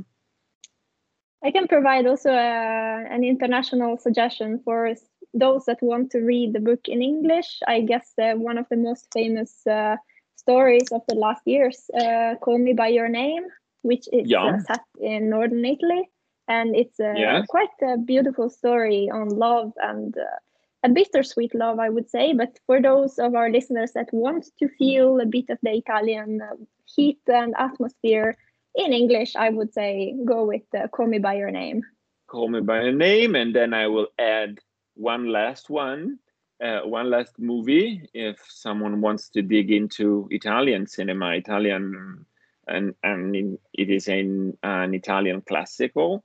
I 1.43 1.51
can 1.51 1.67
provide 1.67 2.05
also 2.05 2.31
uh, 2.31 3.03
an 3.09 3.23
international 3.23 3.97
suggestion 3.97 4.59
for 4.63 4.93
those 5.33 5.65
that 5.65 5.81
want 5.81 6.11
to 6.11 6.19
read 6.19 6.53
the 6.53 6.59
book 6.59 6.87
in 6.87 7.01
English. 7.01 7.59
I 7.67 7.81
guess 7.81 8.13
uh, 8.21 8.33
one 8.33 8.57
of 8.57 8.67
the 8.69 8.77
most 8.77 9.07
famous 9.13 9.65
uh, 9.65 9.95
stories 10.35 10.91
of 10.91 11.01
the 11.07 11.15
last 11.15 11.41
years, 11.45 11.89
uh, 11.99 12.35
Call 12.41 12.57
Me 12.59 12.73
By 12.73 12.89
Your 12.89 13.09
Name, 13.09 13.43
which 13.81 14.07
is 14.11 14.29
Yeah. 14.29 14.45
uh, 14.45 14.59
set 14.59 14.81
in 14.99 15.29
northern 15.29 15.65
Italy. 15.65 16.09
And 16.51 16.75
it's 16.75 16.99
uh, 16.99 17.13
Yes. 17.15 17.47
quite 17.47 17.77
a 17.81 17.97
beautiful 17.97 18.49
story 18.49 19.09
on 19.11 19.29
love 19.29 19.71
and 19.91 20.15
uh, 20.17 20.37
a 20.83 20.89
bittersweet 20.89 21.53
love, 21.55 21.79
I 21.79 21.89
would 21.89 22.09
say. 22.09 22.33
But 22.33 22.59
for 22.67 22.81
those 22.81 23.19
of 23.19 23.35
our 23.35 23.49
listeners 23.49 23.91
that 23.93 24.09
want 24.13 24.43
to 24.59 24.67
feel 24.79 25.19
a 25.19 25.25
bit 25.25 25.49
of 25.49 25.59
the 25.63 25.71
Italian 25.83 26.41
uh, 26.41 26.55
heat 26.95 27.21
and 27.27 27.53
atmosphere, 27.57 28.37
in 28.75 28.93
English, 28.93 29.35
I 29.35 29.49
would 29.49 29.73
say 29.73 30.15
go 30.25 30.45
with 30.45 30.67
uh, 30.77 30.87
Call 30.87 31.07
Me 31.07 31.19
By 31.19 31.35
Your 31.41 31.51
Name. 31.51 31.81
call 32.27 32.47
me 32.49 32.61
by 32.61 32.81
your 32.81 32.93
name 32.93 33.35
and 33.35 33.53
then 33.55 33.73
i 33.73 33.87
will 33.87 34.07
add 34.19 34.59
one 34.95 35.25
last 35.31 35.69
one 35.69 36.17
uh, 36.63 36.81
one 36.81 37.09
last 37.09 37.37
movie 37.39 38.07
if 38.13 38.37
someone 38.47 39.01
wants 39.01 39.29
to 39.29 39.41
dig 39.41 39.71
into 39.71 40.27
italian 40.31 40.87
cinema 40.87 41.27
italian 41.35 42.25
and 42.67 42.95
and 43.03 43.35
in, 43.35 43.57
it 43.73 43.89
is 43.89 44.07
an, 44.07 44.57
an 44.63 44.93
italian 44.93 45.41
classical 45.41 46.23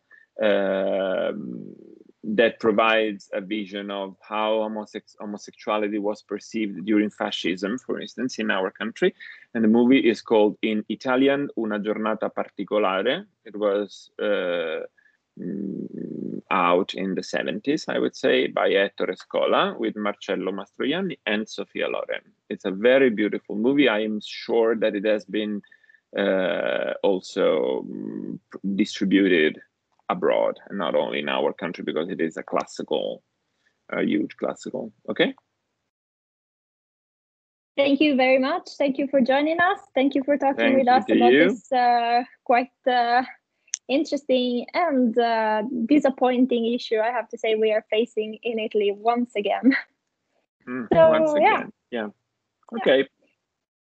that 2.29 2.59
provides 2.59 3.31
a 3.33 3.41
vision 3.41 3.91
of 3.91 4.17
how 4.21 4.55
homosex- 4.55 5.17
homosexuality 5.21 5.99
was 5.99 6.23
perceived 6.23 6.85
during 6.85 7.09
fascism 7.09 7.79
for 7.79 8.01
instance 8.01 8.39
in 8.39 8.51
our 8.51 8.71
country 8.71 9.15
and 9.55 9.63
the 9.63 9.69
movie 9.69 10.01
is 10.01 10.21
called 10.21 10.57
in 10.63 10.85
italian 10.89 11.49
una 11.57 11.79
giornata 11.79 12.29
particolare 12.29 13.27
it 13.45 13.57
was 13.57 14.11
uh, 14.21 14.83
mm, 15.39 16.17
out 16.51 16.95
in 16.95 17.15
the 17.15 17.23
70s, 17.23 17.85
I 17.89 17.99
would 17.99 18.15
say, 18.15 18.47
by 18.47 18.69
Ettore 18.71 19.17
Scola 19.17 19.79
with 19.79 19.97
Marcello 19.97 20.53
Mastroianni 20.53 21.19
and 21.27 21.49
Sophia 21.49 21.89
Loren. 21.89 22.23
It's 22.49 22.65
a 22.65 22.71
very 22.71 23.11
beautiful 23.11 23.57
movie. 23.57 23.89
I 23.89 24.01
am 24.01 24.21
sure 24.25 24.77
that 24.77 24.95
it 24.95 25.05
has 25.05 25.25
been 25.25 25.63
uh, 26.17 26.95
also 27.03 27.81
um, 27.81 28.41
distributed 28.75 29.61
abroad 30.09 30.59
and 30.69 30.79
not 30.79 30.95
only 30.95 31.19
in 31.21 31.29
our 31.29 31.53
country 31.53 31.85
because 31.85 32.09
it 32.09 32.21
is 32.21 32.37
a 32.37 32.43
classical, 32.43 33.23
a 33.91 34.03
huge 34.03 34.37
classical. 34.37 34.93
Okay. 35.09 35.35
Thank 37.77 38.01
you 38.01 38.17
very 38.17 38.39
much. 38.39 38.71
Thank 38.79 38.97
you 38.97 39.07
for 39.09 39.21
joining 39.21 39.61
us. 39.61 39.81
Thank 39.95 40.15
you 40.15 40.25
for 40.25 40.39
talking 40.39 40.57
Thank 40.57 40.79
with 40.79 40.89
us 40.89 41.05
about 41.11 41.33
you. 41.33 41.51
this 41.51 41.71
uh, 41.71 42.23
quite 42.45 42.71
uh, 42.91 43.23
interesting 43.89 44.67
and 44.73 45.17
uh, 45.19 45.63
disappointing 45.85 46.73
issue. 46.73 46.99
I 46.99 47.11
have 47.11 47.29
to 47.29 47.39
say 47.39 47.55
we 47.55 47.73
are 47.73 47.85
facing 47.91 48.39
in 48.43 48.59
Italy 48.59 48.93
once 48.97 49.33
again. 49.37 49.77
Mm, 50.67 50.89
So, 50.93 51.11
Once 51.11 51.31
yeah. 51.39 51.55
again, 51.55 51.73
yeah. 51.93 52.09
Okay. 52.79 53.09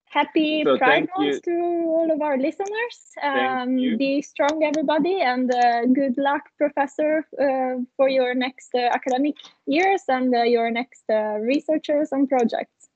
Happy 0.09 0.63
So 0.63 0.77
Pride. 0.77 1.07
Month 1.17 1.41
to 1.43 1.51
all 1.51 2.09
of 2.11 2.21
our 2.21 2.37
listeners. 2.37 2.97
Um, 3.21 3.75
be 3.75 4.21
strong, 4.21 4.63
everybody, 4.63 5.21
and 5.21 5.53
uh, 5.53 5.85
good 5.85 6.17
luck, 6.17 6.43
Professor, 6.57 7.25
uh, 7.39 7.83
for 7.97 8.07
your 8.07 8.33
next 8.33 8.69
uh, 8.73 8.79
academic 8.79 9.35
years 9.65 10.03
and 10.07 10.33
uh, 10.33 10.43
your 10.43 10.71
next 10.71 11.03
uh, 11.09 11.37
researchers 11.39 12.11
and 12.11 12.29
projects. 12.29 12.87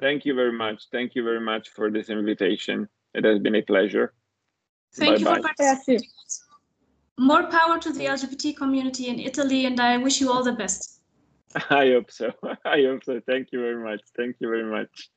Thank 0.00 0.24
you 0.24 0.34
very 0.34 0.52
much. 0.52 0.84
Thank 0.90 1.14
you 1.14 1.22
very 1.22 1.40
much 1.40 1.68
for 1.68 1.90
this 1.90 2.08
invitation. 2.08 2.88
It 3.14 3.24
has 3.24 3.38
been 3.38 3.56
a 3.56 3.62
pleasure. 3.62 4.14
Thank 4.94 5.20
you 5.20 5.26
for 5.26 5.34
Bye-bye. 5.36 5.52
participating. 5.56 6.08
More 7.18 7.46
power 7.48 7.78
to 7.78 7.92
the 7.92 8.06
LGBT 8.06 8.56
community 8.56 9.08
in 9.08 9.18
Italy, 9.20 9.66
and 9.66 9.78
I 9.78 9.98
wish 9.98 10.22
you 10.22 10.32
all 10.32 10.42
the 10.42 10.52
best. 10.52 11.00
I 11.70 11.88
hope 11.88 12.10
so. 12.10 12.32
I 12.64 12.82
hope 12.82 13.04
so. 13.04 13.20
Thank 13.26 13.48
you 13.52 13.60
very 13.60 13.82
much. 13.82 14.00
Thank 14.16 14.36
you 14.40 14.48
very 14.48 14.64
much. 14.64 15.10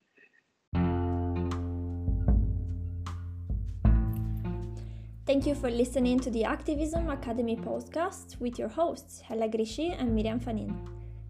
Thank 5.34 5.48
you 5.48 5.56
for 5.56 5.72
listening 5.72 6.20
to 6.20 6.30
the 6.30 6.44
Activism 6.44 7.10
Academy 7.10 7.56
podcast 7.56 8.40
with 8.40 8.60
your 8.60 8.68
hosts 8.68 9.20
Hella 9.20 9.50
Grisci 9.50 9.96
and 10.00 10.14
Miriam 10.14 10.40
Fanin. 10.40 10.78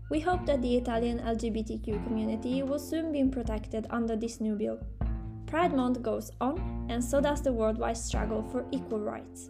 We 0.10 0.20
hope 0.20 0.45
that 0.45 0.62
the 0.62 0.76
Italian 0.76 1.20
LGBTQ 1.20 2.06
community 2.06 2.64
will 2.64 2.80
soon 2.80 3.14
be 3.14 3.24
protected 3.24 3.88
under 3.91 4.18
this 4.18 4.41
new 4.41 4.56
bill. 4.56 4.78
Pride 5.45 5.74
Month 5.74 6.01
goes 6.01 6.32
on, 6.41 6.86
and 6.89 7.01
so 7.01 7.22
does 7.22 7.41
the 7.41 7.54
worldwide 7.54 7.95
struggle 7.95 8.43
for 8.51 8.66
equal 8.72 8.99
rights. 8.99 9.49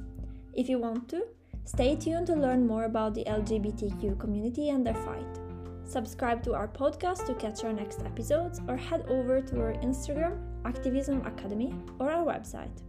If 0.53 0.69
you 0.69 0.77
want 0.77 1.09
to, 1.09 1.23
stay 1.65 1.95
tuned 1.95 2.27
to 2.27 2.35
learn 2.35 2.67
more 2.67 2.83
about 2.83 3.15
the 3.15 3.23
LGBTQ 3.23 4.19
community 4.19 4.69
and 4.69 4.85
their 4.85 5.01
fight. 5.03 5.39
Subscribe 5.83 6.43
to 6.43 6.53
our 6.53 6.67
podcast 6.67 7.25
to 7.25 7.33
catch 7.33 7.63
our 7.63 7.73
next 7.73 8.01
episodes, 8.01 8.61
or 8.67 8.77
head 8.77 9.03
over 9.07 9.41
to 9.41 9.61
our 9.61 9.73
Instagram, 9.81 10.37
Activism 10.63 11.25
Academy, 11.25 11.73
or 11.97 12.11
our 12.11 12.23
website. 12.23 12.83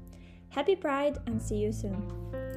Happy 0.55 0.77
Pride 0.77 1.19
and 1.27 1.43
see 1.43 1.57
you 1.57 1.73
soon! 1.73 2.54